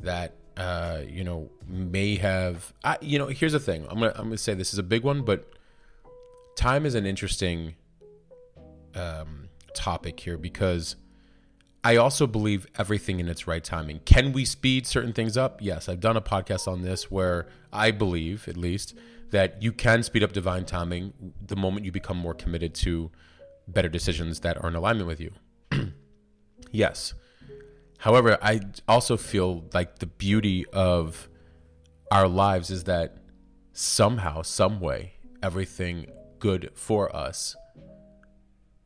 that 0.00 0.34
uh, 0.56 1.00
you 1.08 1.24
know, 1.24 1.50
may 1.66 2.16
have. 2.16 2.72
I, 2.84 2.98
you 3.00 3.18
know, 3.18 3.28
here's 3.28 3.52
the 3.52 3.60
thing. 3.60 3.86
I'm 3.88 3.98
gonna 3.98 4.12
I'm 4.14 4.24
gonna 4.24 4.36
say 4.36 4.54
this 4.54 4.72
is 4.72 4.78
a 4.78 4.82
big 4.82 5.02
one, 5.02 5.22
but 5.22 5.48
time 6.56 6.84
is 6.84 6.94
an 6.94 7.06
interesting 7.06 7.74
um, 8.94 9.48
topic 9.74 10.20
here 10.20 10.36
because 10.36 10.96
I 11.84 11.96
also 11.96 12.28
believe 12.28 12.66
everything 12.78 13.18
in 13.18 13.28
its 13.28 13.48
right 13.48 13.62
timing. 13.62 14.00
Can 14.04 14.32
we 14.32 14.44
speed 14.44 14.86
certain 14.86 15.12
things 15.12 15.36
up? 15.36 15.60
Yes, 15.60 15.88
I've 15.88 16.00
done 16.00 16.16
a 16.16 16.22
podcast 16.22 16.68
on 16.68 16.82
this 16.82 17.10
where 17.10 17.48
I 17.72 17.90
believe, 17.90 18.46
at 18.46 18.56
least, 18.56 18.94
that 19.30 19.60
you 19.62 19.72
can 19.72 20.04
speed 20.04 20.22
up 20.22 20.32
divine 20.32 20.64
timing 20.64 21.12
the 21.44 21.56
moment 21.56 21.84
you 21.84 21.90
become 21.90 22.16
more 22.16 22.34
committed 22.34 22.74
to 22.74 23.10
better 23.66 23.88
decisions 23.88 24.40
that 24.40 24.62
are 24.62 24.68
in 24.68 24.76
alignment 24.76 25.08
with 25.08 25.20
you. 25.20 25.32
yes. 26.70 27.14
However, 27.98 28.38
I 28.40 28.60
also 28.86 29.16
feel 29.16 29.64
like 29.72 29.98
the 29.98 30.06
beauty 30.06 30.64
of 30.72 31.28
our 32.12 32.28
lives 32.28 32.70
is 32.70 32.84
that 32.84 33.16
somehow, 33.72 34.42
some 34.42 34.78
way, 34.78 35.14
everything 35.42 36.06
good 36.38 36.70
for 36.74 37.14
us 37.14 37.56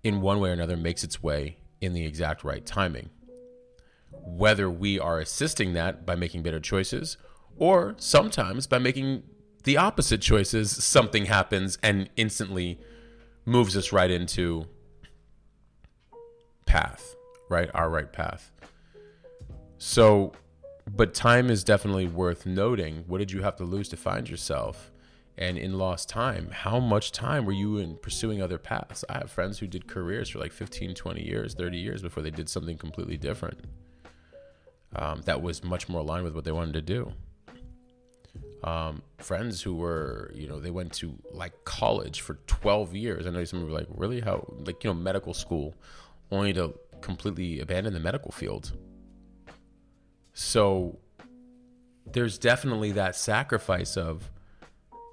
in 0.02 0.22
one 0.22 0.40
way 0.40 0.50
or 0.50 0.52
another 0.52 0.76
makes 0.76 1.04
its 1.04 1.22
way 1.22 1.56
in 1.86 1.94
the 1.94 2.04
exact 2.04 2.44
right 2.44 2.66
timing. 2.66 3.08
whether 4.26 4.68
we 4.70 4.98
are 4.98 5.20
assisting 5.20 5.72
that 5.74 6.04
by 6.04 6.14
making 6.16 6.42
better 6.42 6.60
choices 6.60 7.16
or 7.56 7.94
sometimes 7.98 8.66
by 8.66 8.78
making 8.78 9.22
the 9.64 9.76
opposite 9.76 10.20
choices, 10.20 10.70
something 10.84 11.26
happens 11.26 11.78
and 11.82 12.08
instantly 12.16 12.78
moves 13.44 13.76
us 13.76 13.92
right 13.92 14.10
into 14.10 14.66
path, 16.66 17.16
right? 17.48 17.70
Our 17.74 17.88
right 17.88 18.12
path. 18.12 18.52
So, 19.78 20.32
but 20.88 21.14
time 21.14 21.50
is 21.50 21.64
definitely 21.64 22.06
worth 22.06 22.46
noting. 22.46 23.04
What 23.06 23.18
did 23.18 23.32
you 23.32 23.42
have 23.42 23.56
to 23.56 23.64
lose 23.64 23.88
to 23.90 23.96
find 23.96 24.28
yourself? 24.28 24.92
And 25.38 25.58
in 25.58 25.76
lost 25.76 26.08
time, 26.08 26.50
how 26.50 26.80
much 26.80 27.12
time 27.12 27.44
were 27.44 27.52
you 27.52 27.76
in 27.76 27.96
pursuing 27.96 28.40
other 28.40 28.56
paths? 28.56 29.04
I 29.08 29.18
have 29.18 29.30
friends 29.30 29.58
who 29.58 29.66
did 29.66 29.86
careers 29.86 30.30
for 30.30 30.38
like 30.38 30.52
15, 30.52 30.94
20 30.94 31.22
years, 31.22 31.54
30 31.54 31.76
years 31.76 32.00
before 32.00 32.22
they 32.22 32.30
did 32.30 32.48
something 32.48 32.78
completely 32.78 33.18
different 33.18 33.60
um, 34.96 35.22
that 35.26 35.42
was 35.42 35.62
much 35.62 35.88
more 35.88 36.00
aligned 36.00 36.24
with 36.24 36.34
what 36.34 36.44
they 36.44 36.52
wanted 36.52 36.72
to 36.74 36.82
do. 36.82 37.12
Um, 38.64 39.02
friends 39.18 39.62
who 39.62 39.74
were, 39.74 40.32
you 40.34 40.48
know, 40.48 40.58
they 40.58 40.70
went 40.70 40.92
to 40.94 41.14
like 41.30 41.64
college 41.64 42.20
for 42.20 42.34
12 42.46 42.94
years. 42.94 43.26
I 43.26 43.30
know 43.30 43.44
some 43.44 43.64
were 43.64 43.70
like, 43.70 43.86
really? 43.94 44.20
How, 44.20 44.46
like, 44.64 44.82
you 44.82 44.90
know, 44.90 44.94
medical 44.94 45.34
school, 45.34 45.74
only 46.32 46.52
to 46.54 46.74
completely 47.00 47.60
abandon 47.60 47.92
the 47.92 48.00
medical 48.00 48.32
field. 48.32 48.72
So 50.32 50.98
there's 52.06 52.38
definitely 52.38 52.92
that 52.92 53.14
sacrifice 53.14 53.96
of, 53.96 54.30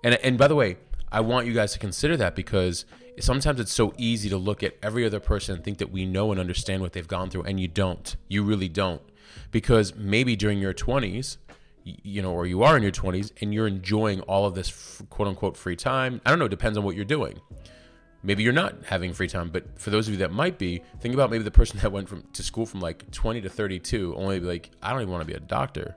and, 0.03 0.15
and 0.15 0.37
by 0.37 0.47
the 0.47 0.55
way, 0.55 0.77
I 1.11 1.21
want 1.21 1.47
you 1.47 1.53
guys 1.53 1.73
to 1.73 1.79
consider 1.79 2.17
that 2.17 2.35
because 2.35 2.85
sometimes 3.19 3.59
it's 3.59 3.71
so 3.71 3.93
easy 3.97 4.29
to 4.29 4.37
look 4.37 4.63
at 4.63 4.75
every 4.81 5.05
other 5.05 5.19
person 5.19 5.55
and 5.55 5.63
think 5.63 5.77
that 5.77 5.91
we 5.91 6.05
know 6.05 6.31
and 6.31 6.39
understand 6.39 6.81
what 6.81 6.93
they've 6.93 7.07
gone 7.07 7.29
through, 7.29 7.43
and 7.43 7.59
you 7.59 7.67
don't. 7.67 8.15
You 8.27 8.43
really 8.43 8.69
don't. 8.69 9.01
Because 9.51 9.95
maybe 9.95 10.35
during 10.35 10.59
your 10.59 10.73
20s 10.73 11.37
you 11.83 12.21
know 12.21 12.31
or 12.31 12.45
you 12.45 12.63
are 12.63 12.77
in 12.77 12.83
your 12.83 12.91
20s 12.91 13.31
and 13.41 13.53
you're 13.53 13.67
enjoying 13.67 14.21
all 14.21 14.45
of 14.45 14.55
this 14.55 15.01
quote 15.09 15.27
unquote 15.27 15.57
free 15.57 15.75
time. 15.75 16.21
I 16.25 16.29
don't 16.29 16.39
know. 16.39 16.45
It 16.45 16.49
depends 16.49 16.77
on 16.77 16.83
what 16.83 16.95
you're 16.95 17.05
doing. 17.05 17.39
Maybe 18.25 18.41
you're 18.41 18.53
not 18.53 18.85
having 18.85 19.13
free 19.13 19.27
time 19.27 19.49
but 19.49 19.79
for 19.79 19.89
those 19.89 20.07
of 20.07 20.13
you 20.13 20.19
that 20.19 20.31
might 20.31 20.57
be 20.57 20.81
think 21.01 21.13
about 21.13 21.29
maybe 21.29 21.43
the 21.43 21.51
person 21.51 21.79
that 21.81 21.91
went 21.91 22.07
from 22.07 22.23
to 22.33 22.43
school 22.43 22.65
from 22.65 22.79
like 22.79 23.09
20 23.11 23.41
to 23.41 23.49
32 23.49 24.15
only 24.15 24.39
like 24.39 24.71
i 24.81 24.91
don't 24.91 25.01
even 25.01 25.11
want 25.11 25.21
to 25.21 25.27
be 25.27 25.33
a 25.33 25.41
doctor 25.41 25.95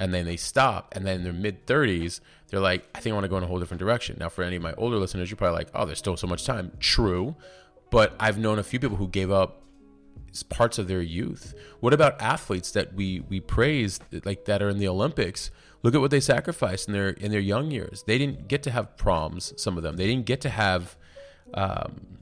and 0.00 0.12
then 0.12 0.24
they 0.24 0.36
stop 0.36 0.92
and 0.96 1.06
then 1.06 1.18
in 1.18 1.22
their 1.22 1.32
mid 1.32 1.64
30s 1.66 2.18
they're 2.48 2.58
like 2.58 2.88
i 2.96 3.00
think 3.00 3.12
i 3.12 3.14
want 3.14 3.24
to 3.24 3.28
go 3.28 3.36
in 3.36 3.44
a 3.44 3.46
whole 3.46 3.60
different 3.60 3.78
direction 3.78 4.16
now 4.18 4.28
for 4.28 4.42
any 4.42 4.56
of 4.56 4.62
my 4.62 4.72
older 4.74 4.96
listeners 4.96 5.30
you're 5.30 5.36
probably 5.36 5.58
like 5.58 5.68
oh 5.74 5.86
there's 5.86 5.98
still 5.98 6.16
so 6.16 6.26
much 6.26 6.44
time 6.44 6.72
true 6.80 7.36
but 7.90 8.16
i've 8.18 8.38
known 8.38 8.58
a 8.58 8.62
few 8.64 8.80
people 8.80 8.96
who 8.96 9.06
gave 9.06 9.30
up 9.30 9.60
parts 10.48 10.78
of 10.78 10.88
their 10.88 11.00
youth. 11.00 11.54
What 11.80 11.92
about 11.92 12.20
athletes 12.20 12.70
that 12.72 12.94
we 12.94 13.20
we 13.20 13.40
praise 13.40 14.00
like 14.24 14.44
that 14.44 14.62
are 14.62 14.68
in 14.68 14.78
the 14.78 14.88
Olympics? 14.88 15.50
Look 15.82 15.94
at 15.94 16.00
what 16.00 16.10
they 16.10 16.20
sacrificed 16.20 16.88
in 16.88 16.94
their 16.94 17.10
in 17.10 17.30
their 17.30 17.40
young 17.40 17.70
years. 17.70 18.04
They 18.06 18.18
didn't 18.18 18.48
get 18.48 18.62
to 18.64 18.70
have 18.70 18.96
proms. 18.96 19.52
Some 19.56 19.76
of 19.76 19.82
them 19.82 19.96
they 19.96 20.06
didn't 20.06 20.26
get 20.26 20.40
to 20.42 20.50
have, 20.50 20.96
um, 21.54 22.18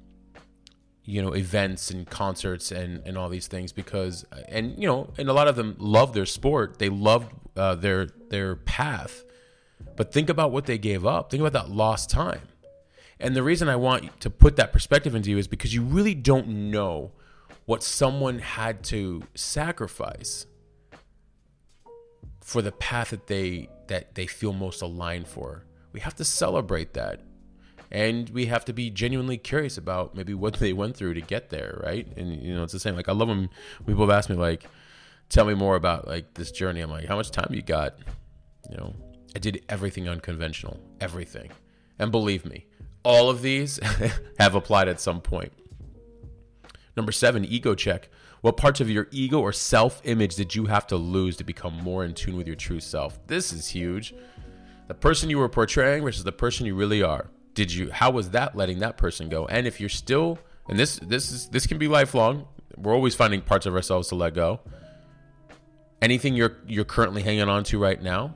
you 1.04 1.20
know, 1.20 1.32
events 1.32 1.90
and 1.90 2.08
concerts 2.08 2.70
and 2.70 3.02
and 3.04 3.18
all 3.18 3.28
these 3.28 3.47
things 3.47 3.73
because 3.73 4.25
and 4.49 4.78
you 4.78 4.87
know 4.87 5.12
and 5.18 5.28
a 5.28 5.32
lot 5.32 5.49
of 5.49 5.56
them 5.56 5.76
love 5.78 6.14
their 6.14 6.26
sport. 6.26 6.78
They 6.78 6.88
loved 6.88 7.32
uh, 7.59 7.75
their 7.75 8.07
their 8.31 8.57
path, 8.57 9.25
but 9.97 10.12
think 10.12 10.29
about 10.31 10.53
what 10.53 10.67
they 10.67 10.79
gave 10.79 11.05
up. 11.05 11.31
Think 11.31 11.41
about 11.41 11.53
that 11.53 11.71
lost 11.71 12.09
time. 12.11 12.43
And 13.21 13.35
the 13.35 13.43
reason 13.43 13.69
I 13.69 13.77
want 13.77 14.21
to 14.21 14.31
put 14.31 14.57
that 14.57 14.73
perspective 14.73 15.15
into 15.15 15.31
you 15.31 15.38
is 15.38 15.49
because 15.49 15.75
you 15.75 15.83
really 15.83 16.15
don't 16.15 16.71
know 16.71 17.12
what 17.67 17.83
someone 17.83 18.38
had 18.38 18.83
to 18.85 19.23
sacrifice 19.35 20.47
for 22.40 22.62
the 22.62 22.73
path 22.73 23.11
that 23.11 23.27
they 23.27 23.68
that 23.88 24.14
they 24.14 24.27
feel 24.27 24.53
most 24.53 24.81
aligned 24.81 25.27
for. 25.27 25.64
We 25.92 26.01
have 26.01 26.14
to 26.16 26.25
celebrate 26.25 26.94
that. 26.94 27.21
And 27.90 28.29
we 28.31 28.47
have 28.47 28.66
to 28.66 28.73
be 28.75 28.90
genuinely 28.90 29.38
curious 29.38 29.79
about 29.79 30.14
maybe 30.14 30.35
what 30.35 30.55
they 30.61 30.73
went 30.73 30.97
through 30.97 31.14
to 31.14 31.21
get 31.21 31.51
there, 31.51 31.81
right? 31.83 32.07
And 32.16 32.42
you 32.42 32.55
know, 32.55 32.62
it's 32.62 32.73
the 32.73 32.81
same. 32.81 32.94
Like 32.94 33.09
I 33.09 33.12
love 33.12 33.29
when 33.29 33.51
people 33.87 34.07
have 34.07 34.16
asked 34.16 34.31
me 34.31 34.37
like, 34.37 34.66
tell 35.29 35.45
me 35.45 35.55
more 35.55 35.77
about 35.77 36.07
like 36.07 36.35
this 36.35 36.51
journey. 36.51 36.81
I'm 36.81 36.91
like, 36.91 37.07
how 37.07 37.17
much 37.17 37.31
time 37.31 37.49
you 37.51 37.62
got? 37.62 37.99
You 38.71 38.77
know, 38.77 38.95
I 39.35 39.38
did 39.38 39.64
everything 39.69 40.09
unconventional, 40.09 40.81
everything. 41.01 41.51
And 41.99 42.11
believe 42.11 42.45
me, 42.45 42.67
all 43.03 43.31
of 43.31 43.43
these 43.43 43.79
have 44.38 44.55
applied 44.55 44.88
at 44.88 45.01
some 45.01 45.21
point. 45.21 45.53
Number 46.97 47.12
seven, 47.12 47.45
ego 47.45 47.75
check. 47.75 48.09
What 48.41 48.57
parts 48.57 48.81
of 48.81 48.88
your 48.88 49.09
ego 49.11 49.41
or 49.41 49.53
self 49.53 50.01
image 50.05 50.37
did 50.37 50.55
you 50.55 50.67
have 50.67 50.87
to 50.88 50.97
lose 50.97 51.37
to 51.37 51.45
become 51.45 51.75
more 51.75 52.05
in 52.05 52.14
tune 52.14 52.37
with 52.37 52.47
your 52.47 52.57
true 52.57 52.81
self? 52.81 53.25
This 53.27 53.53
is 53.53 53.69
huge. 53.69 54.14
The 54.87 54.95
person 54.95 55.29
you 55.29 55.38
were 55.38 55.49
portraying 55.49 56.03
versus 56.03 56.25
the 56.25 56.33
person 56.33 56.67
you 56.67 56.75
really 56.75 57.03
are. 57.03 57.31
Did 57.55 57.73
you 57.73 57.91
how 57.91 58.11
was 58.11 58.31
that 58.31 58.57
letting 58.57 58.79
that 58.81 58.97
person 58.97 59.29
go? 59.29 59.47
And 59.47 59.67
if 59.67 59.81
you're 59.81 59.88
still 59.88 60.38
and 60.69 60.79
this 60.79 60.97
this 61.01 61.31
is 61.31 61.49
this 61.49 61.67
can 61.67 61.79
be 61.79 61.88
lifelong. 61.88 62.47
We're 62.77 62.95
always 62.95 63.14
finding 63.14 63.41
parts 63.41 63.67
of 63.67 63.75
ourselves 63.75 64.09
to 64.09 64.14
let 64.14 64.35
go. 64.35 64.61
Anything 66.00 66.34
you're 66.34 66.56
you're 66.66 66.84
currently 66.84 67.22
hanging 67.22 67.48
on 67.48 67.64
to 67.64 67.78
right 67.78 68.00
now 68.00 68.34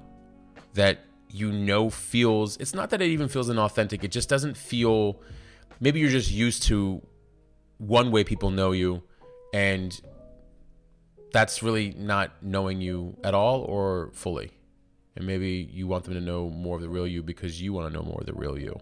that 0.75 1.01
you 1.29 1.53
know 1.53 1.91
feels 1.91 2.57
it's 2.59 2.75
not 2.75 2.91
that 2.91 3.01
it 3.01 3.07
even 3.07 3.29
feels 3.29 3.49
inauthentic. 3.49 4.05
It 4.05 4.11
just 4.11 4.29
doesn't 4.29 4.57
feel 4.57 5.21
maybe 5.81 6.01
you're 6.01 6.11
just 6.11 6.31
used 6.31 6.65
to 6.65 7.03
one 7.79 8.11
way 8.11 8.25
people 8.25 8.51
know 8.51 8.73
you 8.73 9.03
and 9.53 10.01
that's 11.33 11.63
really 11.63 11.95
not 11.97 12.43
knowing 12.43 12.81
you 12.81 13.17
at 13.25 13.35
all 13.35 13.63
or 13.63 14.11
fully. 14.13 14.53
And 15.17 15.27
maybe 15.27 15.69
you 15.71 15.87
want 15.87 16.05
them 16.05 16.15
to 16.15 16.21
know 16.21 16.49
more 16.49 16.77
of 16.77 16.83
the 16.83 16.89
real 16.89 17.07
you 17.07 17.23
because 17.23 17.61
you 17.61 17.73
want 17.73 17.93
to 17.93 17.93
know 17.93 18.05
more 18.05 18.21
of 18.21 18.27
the 18.27 18.33
real 18.35 18.59
you. 18.59 18.79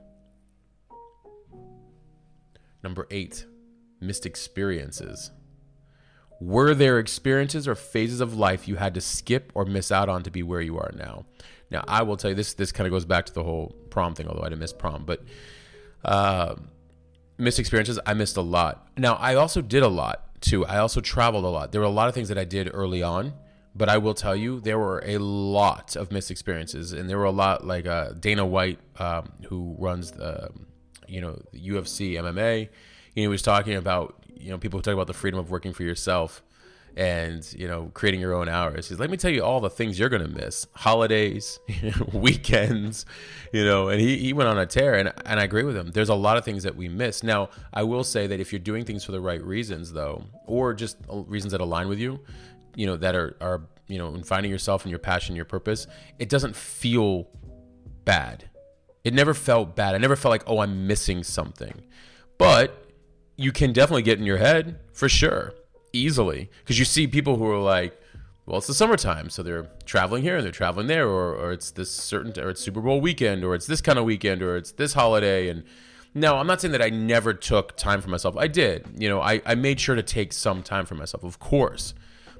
Number 2.83 3.07
eight, 3.11 3.47
missed 4.01 4.27
experiences. 4.27 5.31
Were 6.41 6.75
there 6.75 6.99
experiences 6.99 7.69
or 7.69 7.75
phases 7.75 8.21
of 8.21 8.35
life 8.35 8.67
you 8.67 8.77
had 8.77 8.95
to 8.95 9.01
skip 9.01 9.53
or 9.55 9.65
miss 9.65 9.93
out 9.93 10.09
on 10.09 10.23
to 10.23 10.31
be 10.31 10.43
where 10.43 10.61
you 10.61 10.79
are 10.79 10.91
now? 10.97 11.27
Now, 11.71 11.85
I 11.87 12.03
will 12.03 12.17
tell 12.17 12.31
you 12.31 12.35
this. 12.35 12.55
This 12.55 12.73
kind 12.73 12.87
of 12.87 12.91
goes 12.91 13.05
back 13.05 13.27
to 13.27 13.33
the 13.33 13.45
whole 13.45 13.75
prom 13.91 14.15
thing, 14.15 14.27
although 14.27 14.43
I 14.43 14.49
didn't 14.49 14.61
miss 14.61 14.73
prom. 14.73 15.05
But 15.05 15.23
uh, 16.05 16.57
missed 17.39 17.59
experiences. 17.59 17.99
I 18.07 18.15
missed 18.15 18.37
a 18.37 18.43
lot. 18.43 18.89
Now, 18.97 19.15
I 19.15 19.35
also 19.35 19.61
did 19.61 19.83
a 19.83 19.89
lot 19.89 20.41
too. 20.41 20.65
I 20.67 20.79
also 20.79 21.01
traveled 21.01 21.45
a 21.45 21.49
lot. 21.49 21.73
There 21.73 21.81
were 21.81 21.87
a 21.87 21.91
lot 21.91 22.09
of 22.09 22.15
things 22.15 22.29
that 22.29 22.39
I 22.39 22.45
did 22.45 22.71
early 22.73 23.03
on, 23.03 23.35
but 23.75 23.89
I 23.89 23.99
will 23.99 24.15
tell 24.15 24.35
you, 24.35 24.61
there 24.61 24.79
were 24.79 25.03
a 25.05 25.19
lot 25.19 25.97
of 25.97 26.11
missed 26.11 26.31
experiences, 26.31 26.93
and 26.93 27.09
there 27.09 27.19
were 27.19 27.25
a 27.25 27.31
lot 27.31 27.67
like 27.67 27.87
uh, 27.87 28.13
Dana 28.13 28.45
White, 28.45 28.79
um, 28.99 29.33
who 29.49 29.77
runs 29.79 30.13
the, 30.13 30.51
you 31.07 31.21
know, 31.21 31.41
UFC 31.55 32.13
MMA. 32.15 32.69
he 33.15 33.29
was 33.29 33.43
talking 33.43 33.75
about, 33.75 34.20
you 34.41 34.51
know, 34.51 34.59
people 34.59 34.81
talk 34.81 34.95
about 34.95 35.07
the 35.07 35.15
freedom 35.15 35.39
of 35.39 35.51
working 35.51 35.73
for 35.73 35.83
yourself 35.83 36.43
and 36.97 37.53
you 37.57 37.69
know 37.69 37.91
creating 37.95 38.21
your 38.21 38.35
own 38.35 38.49
hours. 38.49 38.89
He's 38.89 38.99
let 38.99 39.11
me 39.11 39.17
tell 39.17 39.31
you 39.31 39.45
all 39.45 39.61
the 39.61 39.71
things 39.71 39.99
you're 39.99 40.09
gonna 40.09 40.29
miss. 40.29 40.67
Holidays 40.75 41.59
weekends 42.13 43.07
you 43.53 43.65
know 43.65 43.89
and 43.89 44.01
he, 44.01 44.19
he 44.19 44.33
went 44.33 44.49
on 44.49 44.59
a 44.59 44.67
tear 44.67 44.95
and, 44.95 45.13
and 45.25 45.39
i 45.39 45.45
agree 45.45 45.63
with 45.63 45.77
him. 45.77 45.93
There's 45.93 46.09
a 46.09 46.15
lot 46.15 46.37
of 46.37 46.45
things 46.45 46.65
that 46.65 46.77
we 46.77 46.89
miss. 46.89 47.23
Now 47.23 47.51
i 47.73 47.83
will 47.83 48.05
say 48.05 48.27
that 48.27 48.41
if 48.41 48.53
you're 48.53 48.59
doing 48.59 48.85
things 48.85 49.05
for 49.05 49.13
the 49.13 49.21
right 49.21 49.43
reasons 49.43 49.93
though 49.93 50.25
or 50.47 50.75
just 50.75 50.97
reasons 51.09 51.53
that 51.53 51.61
align 51.61 51.89
with 51.89 52.01
you 52.01 52.21
you 52.75 52.87
know 52.87 52.97
that 52.97 53.15
are 53.15 53.37
are 53.41 53.63
you 53.87 53.99
know 53.99 54.15
in 54.15 54.23
finding 54.23 54.51
yourself 54.51 54.83
and 54.83 54.91
your 54.91 54.99
passion 54.99 55.37
your 55.37 55.45
purpose 55.45 55.87
it 56.19 56.29
doesn't 56.29 56.57
feel 56.57 57.29
bad. 58.05 58.51
It 59.05 59.15
never 59.15 59.35
felt 59.35 59.77
bad. 59.77 59.95
I 59.95 59.99
never 59.99 60.17
felt 60.17 60.31
like 60.31 60.45
oh 60.47 60.59
i'm 60.59 60.87
missing 60.87 61.23
something. 61.23 61.83
But 62.39 62.90
you 63.41 63.53
can 63.53 63.73
definitely 63.73 64.03
get 64.03 64.19
in 64.19 64.27
your 64.27 64.37
head 64.37 64.79
for 64.93 65.09
sure 65.09 65.55
easily. 65.95 66.51
Because 66.59 66.79
you 66.79 66.85
see 66.85 67.07
people 67.07 67.39
who 67.39 67.47
are 67.47 67.59
like 67.59 67.99
well 68.45 68.59
it's 68.59 68.67
the 68.67 68.75
summertime 68.75 69.31
so 69.31 69.43
they're 69.43 69.71
traveling 69.87 70.23
here 70.23 70.37
and 70.37 70.45
they're 70.45 70.53
traveling 70.53 70.89
there 70.89 71.09
or, 71.09 71.35
or 71.35 71.53
it's 71.53 71.71
this 71.71 71.91
certain 71.91 72.39
or 72.43 72.51
it's 72.51 72.61
super 72.61 72.83
bowl 72.83 73.01
weekend 73.01 73.43
or 73.43 73.55
it's 73.55 73.67
this 73.67 73.81
kind 73.81 73.99
of 73.99 74.05
weekend 74.05 74.43
or 74.43 74.57
it's 74.57 74.73
this 74.73 74.93
holiday. 74.93 75.49
And 75.49 75.65
no 76.13 76.37
i'm 76.37 76.47
not 76.47 76.61
saying 76.61 76.73
that 76.73 76.83
i 76.83 76.91
never 76.91 77.33
took 77.33 77.77
time 77.79 78.03
for 78.03 78.11
myself. 78.11 78.37
I 78.37 78.47
did. 78.47 78.87
You 78.99 79.09
know 79.09 79.23
i, 79.23 79.41
I 79.47 79.55
made 79.55 79.81
sure 79.81 79.97
to 79.97 80.03
take 80.03 80.35
some 80.35 80.63
time 80.63 80.85
for 80.85 80.95
myself 80.95 81.25
of 81.25 81.39
course. 81.39 81.95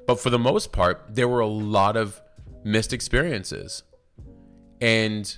But 0.05 0.19
for 0.19 0.29
the 0.29 0.39
most 0.39 0.71
part 0.71 1.03
there 1.09 1.27
were 1.27 1.39
a 1.39 1.47
lot 1.47 1.97
of 1.97 2.21
missed 2.63 2.93
experiences. 2.93 3.81
And 4.79 5.35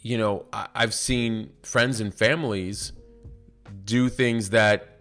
you 0.00 0.18
know 0.18 0.46
I, 0.52 0.66
i've 0.74 0.94
seen 0.94 1.50
friends 1.62 2.00
and 2.00 2.12
families 2.12 2.92
do 3.84 4.08
things 4.08 4.50
that 4.50 5.00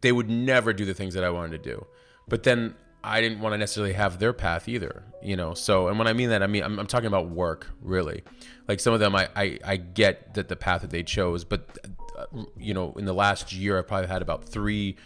they 0.00 0.12
would 0.12 0.30
never 0.30 0.72
do 0.72 0.84
the 0.84 0.94
things 0.94 1.14
that 1.14 1.24
I 1.24 1.30
wanted 1.30 1.62
to 1.62 1.70
do. 1.70 1.86
But 2.28 2.44
then 2.44 2.74
I 3.04 3.20
didn't 3.20 3.40
want 3.40 3.54
to 3.54 3.58
necessarily 3.58 3.94
have 3.94 4.18
their 4.18 4.32
path 4.32 4.68
either, 4.68 5.02
you 5.22 5.36
know. 5.36 5.54
So, 5.54 5.88
and 5.88 5.98
when 5.98 6.06
I 6.06 6.12
mean 6.12 6.30
that, 6.30 6.42
I 6.42 6.46
mean 6.46 6.62
I'm, 6.62 6.78
I'm 6.78 6.86
talking 6.86 7.08
about 7.08 7.28
work, 7.28 7.68
really. 7.80 8.22
Like 8.68 8.80
some 8.80 8.94
of 8.94 9.00
them, 9.00 9.16
I, 9.16 9.28
I 9.34 9.58
I 9.64 9.76
get 9.76 10.34
that 10.34 10.48
the 10.48 10.56
path 10.56 10.82
that 10.82 10.90
they 10.90 11.02
chose, 11.02 11.44
but 11.44 11.78
uh, 12.16 12.26
you 12.56 12.74
know, 12.74 12.92
in 12.92 13.04
the 13.04 13.14
last 13.14 13.52
year, 13.52 13.78
I 13.78 13.82
probably 13.82 14.08
had 14.08 14.22
about 14.22 14.44
three 14.44 14.96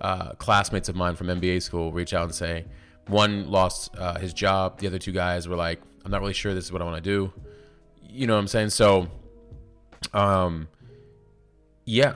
uh, 0.00 0.32
classmates 0.32 0.88
of 0.88 0.96
mine 0.96 1.14
from 1.14 1.28
MBA 1.28 1.62
school 1.62 1.92
reach 1.92 2.12
out 2.12 2.24
and 2.24 2.34
say, 2.34 2.64
one 3.06 3.50
lost 3.50 3.96
uh, 3.96 4.18
his 4.18 4.32
job. 4.32 4.80
The 4.80 4.86
other 4.86 4.98
two 4.98 5.12
guys 5.12 5.46
were 5.48 5.56
like, 5.56 5.80
I'm 6.04 6.10
not 6.10 6.20
really 6.20 6.32
sure 6.32 6.54
this 6.54 6.64
is 6.64 6.72
what 6.72 6.82
I 6.82 6.84
want 6.84 7.02
to 7.02 7.10
do. 7.10 7.32
You 8.02 8.26
know 8.26 8.34
what 8.34 8.40
I'm 8.40 8.48
saying? 8.48 8.70
So, 8.70 9.08
um, 10.12 10.68
yeah. 11.84 12.14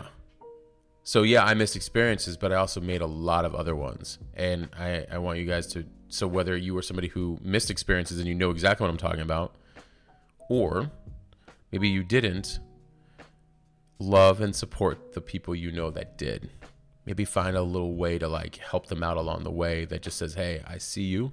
So 1.08 1.22
yeah, 1.22 1.42
I 1.42 1.54
missed 1.54 1.74
experiences, 1.74 2.36
but 2.36 2.52
I 2.52 2.56
also 2.56 2.82
made 2.82 3.00
a 3.00 3.06
lot 3.06 3.46
of 3.46 3.54
other 3.54 3.74
ones. 3.74 4.18
And 4.34 4.68
I, 4.78 5.06
I 5.10 5.16
want 5.16 5.38
you 5.38 5.46
guys 5.46 5.66
to 5.68 5.86
so 6.10 6.28
whether 6.28 6.54
you 6.54 6.74
were 6.74 6.82
somebody 6.82 7.08
who 7.08 7.38
missed 7.40 7.70
experiences 7.70 8.18
and 8.18 8.28
you 8.28 8.34
know 8.34 8.50
exactly 8.50 8.84
what 8.84 8.90
I'm 8.90 8.98
talking 8.98 9.22
about, 9.22 9.54
or 10.50 10.90
maybe 11.72 11.88
you 11.88 12.04
didn't, 12.04 12.58
love 13.98 14.42
and 14.42 14.54
support 14.54 15.14
the 15.14 15.22
people 15.22 15.54
you 15.54 15.72
know 15.72 15.90
that 15.90 16.18
did. 16.18 16.50
Maybe 17.06 17.24
find 17.24 17.56
a 17.56 17.62
little 17.62 17.94
way 17.94 18.18
to 18.18 18.28
like 18.28 18.56
help 18.56 18.88
them 18.88 19.02
out 19.02 19.16
along 19.16 19.44
the 19.44 19.50
way 19.50 19.86
that 19.86 20.02
just 20.02 20.18
says, 20.18 20.34
"Hey, 20.34 20.62
I 20.66 20.76
see 20.76 21.04
you 21.04 21.32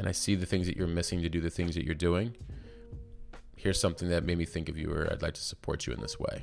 and 0.00 0.08
I 0.08 0.12
see 0.12 0.34
the 0.34 0.46
things 0.46 0.66
that 0.66 0.76
you're 0.76 0.88
missing 0.88 1.22
to 1.22 1.28
do 1.28 1.40
the 1.40 1.48
things 1.48 1.76
that 1.76 1.84
you're 1.84 1.94
doing. 1.94 2.36
Here's 3.54 3.78
something 3.78 4.08
that 4.08 4.24
made 4.24 4.38
me 4.38 4.46
think 4.46 4.68
of 4.68 4.76
you 4.76 4.90
or 4.90 5.08
I'd 5.12 5.22
like 5.22 5.34
to 5.34 5.42
support 5.42 5.86
you 5.86 5.92
in 5.92 6.00
this 6.00 6.18
way." 6.18 6.42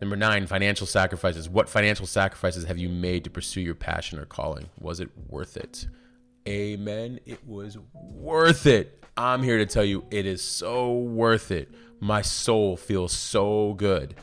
Number 0.00 0.16
9, 0.16 0.46
financial 0.46 0.86
sacrifices. 0.86 1.48
What 1.48 1.68
financial 1.68 2.06
sacrifices 2.06 2.64
have 2.64 2.78
you 2.78 2.88
made 2.88 3.24
to 3.24 3.30
pursue 3.30 3.60
your 3.60 3.74
passion 3.74 4.18
or 4.18 4.24
calling? 4.24 4.70
Was 4.80 4.98
it 4.98 5.10
worth 5.28 5.56
it? 5.58 5.86
Amen. 6.48 7.20
It 7.26 7.46
was 7.46 7.76
worth 7.92 8.66
it. 8.66 9.04
I'm 9.16 9.42
here 9.42 9.58
to 9.58 9.66
tell 9.66 9.84
you 9.84 10.04
it 10.10 10.24
is 10.24 10.42
so 10.42 10.92
worth 10.92 11.50
it. 11.50 11.70
My 12.00 12.22
soul 12.22 12.78
feels 12.78 13.12
so 13.12 13.74
good. 13.74 14.14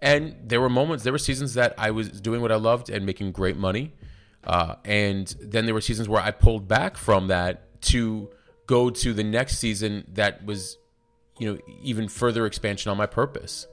And 0.00 0.34
there 0.44 0.60
were 0.60 0.70
moments, 0.70 1.04
there 1.04 1.12
were 1.12 1.18
seasons 1.18 1.54
that 1.54 1.74
I 1.76 1.90
was 1.90 2.08
doing 2.08 2.40
what 2.40 2.50
I 2.50 2.56
loved 2.56 2.88
and 2.88 3.04
making 3.04 3.32
great 3.32 3.56
money. 3.56 3.92
Uh, 4.44 4.76
and 4.84 5.26
then 5.40 5.66
there 5.66 5.74
were 5.74 5.82
seasons 5.82 6.08
where 6.08 6.22
I 6.22 6.30
pulled 6.30 6.66
back 6.66 6.96
from 6.96 7.28
that 7.28 7.80
to 7.82 8.30
go 8.66 8.88
to 8.88 9.12
the 9.12 9.22
next 9.22 9.58
season 9.58 10.04
that 10.14 10.44
was, 10.44 10.78
you 11.38 11.52
know, 11.52 11.60
even 11.82 12.08
further 12.08 12.46
expansion 12.46 12.90
on 12.90 12.96
my 12.96 13.06
purpose 13.06 13.66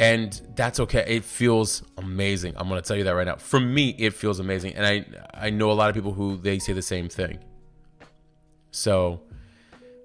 and 0.00 0.40
that's 0.56 0.80
okay. 0.80 1.04
It 1.06 1.24
feels 1.24 1.82
amazing. 1.98 2.54
I'm 2.56 2.68
going 2.68 2.80
to 2.80 2.86
tell 2.86 2.96
you 2.96 3.04
that 3.04 3.12
right 3.12 3.26
now. 3.26 3.36
For 3.36 3.60
me 3.60 3.90
it 3.90 4.14
feels 4.14 4.40
amazing. 4.40 4.74
And 4.74 4.86
i 4.86 5.46
i 5.46 5.50
know 5.50 5.70
a 5.70 5.74
lot 5.74 5.88
of 5.88 5.94
people 5.94 6.12
who 6.12 6.36
they 6.36 6.58
say 6.58 6.72
the 6.72 6.82
same 6.82 7.08
thing. 7.08 7.38
So 8.70 9.22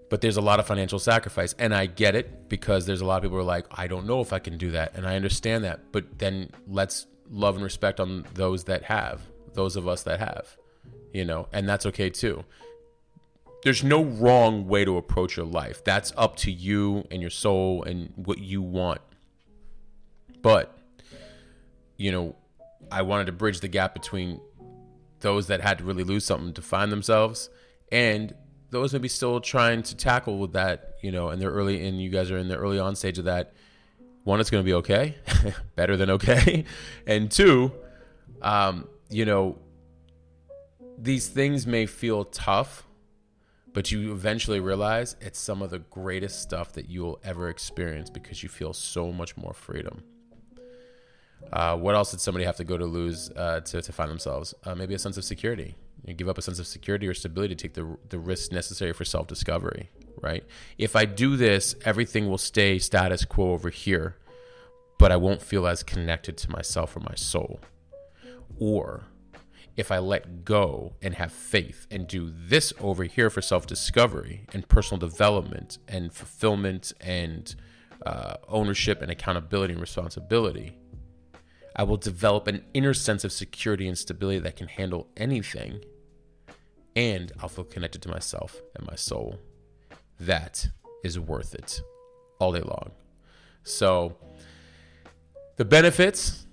but 0.09 0.21
there's 0.21 0.37
a 0.37 0.41
lot 0.41 0.59
of 0.59 0.65
financial 0.65 0.99
sacrifice. 0.99 1.53
And 1.59 1.73
i 1.73 1.85
get 1.85 2.15
it 2.15 2.49
because 2.49 2.85
there's 2.85 3.01
a 3.01 3.05
lot 3.05 3.17
of 3.17 3.23
people 3.23 3.37
who 3.37 3.41
are 3.41 3.45
like 3.45 3.65
i 3.71 3.87
don't 3.87 4.05
know 4.05 4.21
if 4.21 4.33
i 4.33 4.39
can 4.39 4.57
do 4.57 4.71
that. 4.71 4.95
And 4.95 5.07
i 5.07 5.15
understand 5.15 5.63
that. 5.63 5.91
But 5.91 6.19
then 6.19 6.51
let's 6.67 7.07
love 7.29 7.55
and 7.55 7.63
respect 7.63 7.99
on 7.99 8.25
those 8.33 8.65
that 8.65 8.83
have 8.83 9.21
those 9.53 9.75
of 9.75 9.87
us 9.87 10.03
that 10.03 10.19
have 10.19 10.57
you 11.13 11.25
know? 11.25 11.47
And 11.51 11.67
that's 11.67 11.85
okay 11.87 12.09
too. 12.09 12.43
There's 13.63 13.83
no 13.83 14.03
wrong 14.03 14.67
way 14.67 14.85
to 14.85 14.97
approach 14.97 15.35
your 15.35 15.45
life. 15.45 15.83
That's 15.83 16.13
up 16.15 16.37
to 16.37 16.51
you 16.51 17.05
and 17.11 17.21
your 17.21 17.31
soul 17.31 17.83
and 17.83 18.13
what 18.15 18.39
you 18.39 18.61
want 18.61 19.01
but, 20.41 20.77
you 21.97 22.11
know, 22.11 22.35
I 22.91 23.01
wanted 23.01 23.25
to 23.25 23.31
bridge 23.31 23.59
the 23.59 23.67
gap 23.67 23.93
between 23.93 24.39
those 25.19 25.47
that 25.47 25.61
had 25.61 25.79
to 25.79 25.83
really 25.83 26.03
lose 26.03 26.25
something 26.25 26.53
to 26.53 26.61
find 26.61 26.91
themselves 26.91 27.49
and 27.91 28.33
those 28.71 28.93
maybe 28.93 29.07
still 29.07 29.39
trying 29.41 29.83
to 29.83 29.95
tackle 29.95 30.37
with 30.37 30.53
that, 30.53 30.95
you 31.01 31.11
know, 31.11 31.29
and 31.29 31.41
they're 31.41 31.51
early 31.51 31.85
and 31.87 32.01
you 32.01 32.09
guys 32.09 32.29
are 32.31 32.37
in 32.37 32.47
the 32.47 32.57
early 32.57 32.79
on 32.79 32.95
stage 32.95 33.17
of 33.17 33.25
that. 33.25 33.53
One, 34.23 34.39
it's 34.39 34.49
going 34.49 34.63
to 34.63 34.65
be 34.65 34.75
okay, 34.75 35.15
better 35.75 35.97
than 35.97 36.11
okay. 36.11 36.65
and 37.07 37.31
two, 37.31 37.71
um, 38.41 38.87
you 39.09 39.25
know, 39.25 39.57
these 40.97 41.27
things 41.27 41.65
may 41.65 41.85
feel 41.85 42.25
tough, 42.25 42.85
but 43.73 43.91
you 43.91 44.11
eventually 44.11 44.59
realize 44.59 45.15
it's 45.21 45.39
some 45.39 45.61
of 45.61 45.69
the 45.71 45.79
greatest 45.79 46.41
stuff 46.41 46.73
that 46.73 46.89
you 46.89 47.01
will 47.01 47.19
ever 47.23 47.49
experience 47.49 48.09
because 48.09 48.43
you 48.43 48.49
feel 48.49 48.73
so 48.73 49.11
much 49.11 49.35
more 49.37 49.53
freedom. 49.53 50.03
Uh, 51.51 51.75
what 51.77 51.95
else 51.95 52.11
did 52.11 52.21
somebody 52.21 52.45
have 52.45 52.57
to 52.57 52.63
go 52.63 52.77
to 52.77 52.85
lose 52.85 53.31
uh, 53.31 53.59
to, 53.61 53.81
to 53.81 53.91
find 53.91 54.09
themselves? 54.09 54.53
Uh, 54.63 54.75
maybe 54.75 54.93
a 54.93 54.99
sense 54.99 55.17
of 55.17 55.23
security. 55.23 55.75
You 56.05 56.13
give 56.13 56.29
up 56.29 56.37
a 56.37 56.41
sense 56.41 56.59
of 56.59 56.67
security 56.67 57.07
or 57.07 57.13
stability 57.13 57.55
to 57.55 57.61
take 57.61 57.73
the, 57.73 57.97
the 58.09 58.19
risks 58.19 58.51
necessary 58.51 58.93
for 58.93 59.05
self 59.05 59.27
discovery, 59.27 59.89
right? 60.21 60.43
If 60.77 60.95
I 60.95 61.05
do 61.05 61.35
this, 61.35 61.75
everything 61.83 62.29
will 62.29 62.37
stay 62.37 62.79
status 62.79 63.25
quo 63.25 63.51
over 63.51 63.69
here, 63.69 64.15
but 64.97 65.11
I 65.11 65.17
won't 65.17 65.41
feel 65.41 65.67
as 65.67 65.83
connected 65.83 66.37
to 66.37 66.51
myself 66.51 66.95
or 66.95 67.01
my 67.01 67.15
soul. 67.15 67.59
Or 68.59 69.05
if 69.75 69.91
I 69.91 69.99
let 69.99 70.43
go 70.45 70.93
and 71.01 71.13
have 71.15 71.31
faith 71.31 71.87
and 71.89 72.07
do 72.07 72.31
this 72.35 72.73
over 72.79 73.05
here 73.05 73.29
for 73.29 73.41
self 73.41 73.65
discovery 73.67 74.45
and 74.53 74.67
personal 74.67 74.99
development 74.99 75.77
and 75.87 76.13
fulfillment 76.13 76.93
and 77.01 77.55
uh, 78.05 78.35
ownership 78.47 79.01
and 79.01 79.11
accountability 79.11 79.73
and 79.73 79.81
responsibility 79.81 80.78
I 81.75 81.83
will 81.83 81.97
develop 81.97 82.47
an 82.47 82.63
inner 82.73 82.93
sense 82.93 83.23
of 83.23 83.31
security 83.31 83.87
and 83.87 83.97
stability 83.97 84.39
that 84.39 84.55
can 84.55 84.67
handle 84.67 85.07
anything. 85.17 85.83
And 86.95 87.31
I'll 87.39 87.49
feel 87.49 87.65
connected 87.65 88.01
to 88.03 88.09
myself 88.09 88.61
and 88.75 88.85
my 88.87 88.95
soul. 88.95 89.39
That 90.19 90.67
is 91.03 91.19
worth 91.19 91.53
it 91.53 91.81
all 92.39 92.51
day 92.51 92.61
long. 92.61 92.91
So, 93.63 94.17
the 95.57 95.65
benefits 95.65 96.45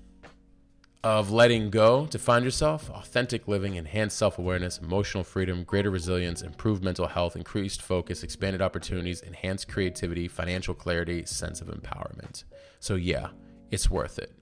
of 1.02 1.30
letting 1.30 1.70
go 1.70 2.06
to 2.06 2.18
find 2.18 2.44
yourself 2.44 2.90
authentic 2.90 3.46
living, 3.46 3.76
enhanced 3.76 4.18
self 4.18 4.38
awareness, 4.38 4.78
emotional 4.78 5.22
freedom, 5.22 5.62
greater 5.62 5.90
resilience, 5.90 6.42
improved 6.42 6.82
mental 6.82 7.06
health, 7.06 7.36
increased 7.36 7.80
focus, 7.80 8.22
expanded 8.22 8.60
opportunities, 8.60 9.20
enhanced 9.20 9.68
creativity, 9.68 10.26
financial 10.26 10.74
clarity, 10.74 11.24
sense 11.24 11.60
of 11.60 11.68
empowerment. 11.68 12.44
So, 12.80 12.96
yeah, 12.96 13.28
it's 13.70 13.88
worth 13.88 14.18
it. 14.18 14.32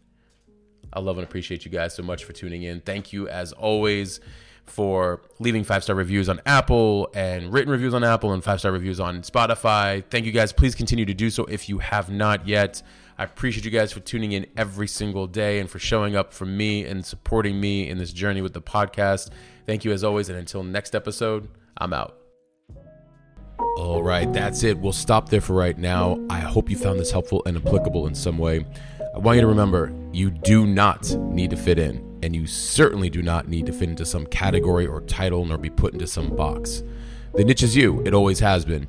I 0.95 1.01
love 1.01 1.19
and 1.19 1.27
appreciate 1.27 1.65
you 1.65 1.71
guys 1.71 1.95
so 1.95 2.03
much 2.03 2.25
for 2.25 2.33
tuning 2.33 2.63
in. 2.63 2.81
Thank 2.81 3.13
you, 3.13 3.29
as 3.29 3.53
always, 3.53 4.21
for 4.67 5.23
leaving 5.39 5.65
five 5.65 5.83
star 5.83 5.97
reviews 5.97 6.29
on 6.29 6.41
Apple 6.47 7.11
and 7.15 7.53
written 7.53 7.71
reviews 7.71 7.95
on 7.95 8.05
Apple 8.05 8.33
and 8.33 8.43
five 8.43 8.61
star 8.61 8.73
reviews 8.73 9.01
on 9.01 9.23
Spotify. 9.23 10.05
Thank 10.11 10.27
you 10.27 10.33
guys. 10.33 10.53
Please 10.53 10.75
continue 10.75 11.05
to 11.05 11.15
do 11.15 11.31
so 11.31 11.45
if 11.47 11.69
you 11.69 11.79
have 11.79 12.11
not 12.11 12.47
yet. 12.47 12.83
I 13.17 13.25
appreciate 13.25 13.65
you 13.65 13.71
guys 13.71 13.93
for 13.93 14.01
tuning 14.01 14.33
in 14.33 14.47
every 14.57 14.89
single 14.89 15.27
day 15.29 15.61
and 15.61 15.71
for 15.71 15.79
showing 15.79 16.17
up 16.17 16.33
for 16.33 16.47
me 16.47 16.85
and 16.85 17.05
supporting 17.05 17.61
me 17.61 17.89
in 17.89 17.99
this 17.99 18.13
journey 18.13 18.43
with 18.43 18.55
the 18.55 18.63
podcast. 18.63 19.31
Thank 19.67 19.85
you 19.85 19.93
as 19.93 20.03
always. 20.03 20.29
And 20.29 20.39
until 20.39 20.65
next 20.65 20.95
episode, 20.97 21.49
I'm 21.79 21.93
out. 21.93 22.19
All 23.77 24.03
right, 24.03 24.33
that's 24.33 24.65
it. 24.65 24.79
We'll 24.79 24.93
stop 24.93 25.29
there 25.29 25.41
for 25.41 25.53
right 25.53 25.79
now. 25.79 26.19
I 26.29 26.41
hope 26.41 26.69
you 26.71 26.77
found 26.77 26.99
this 26.99 27.11
helpful 27.11 27.43
and 27.47 27.57
applicable 27.57 28.07
in 28.07 28.15
some 28.15 28.39
way. 28.39 28.67
I 29.15 29.19
want 29.19 29.37
you 29.37 29.43
to 29.43 29.47
remember 29.47 29.93
you 30.13 30.29
do 30.29 30.67
not 30.67 31.09
need 31.31 31.51
to 31.51 31.57
fit 31.57 31.79
in, 31.79 32.19
and 32.25 32.35
you 32.35 32.49
certainly 32.49 33.09
do 33.09 33.23
not 33.23 33.47
need 33.47 33.65
to 33.67 33.73
fit 33.73 33.89
into 33.89 34.05
some 34.05 34.27
category 34.27 34.89
or 34.89 35.03
title 35.03 35.45
nor 35.45 35.57
be 35.57 35.71
put 35.71 35.93
into 35.93 36.09
some 36.09 36.35
box. 36.35 36.83
The 37.35 37.45
niche 37.45 37.63
is 37.63 37.77
you, 37.77 38.03
it 38.05 38.13
always 38.13 38.41
has 38.41 38.65
been. 38.65 38.89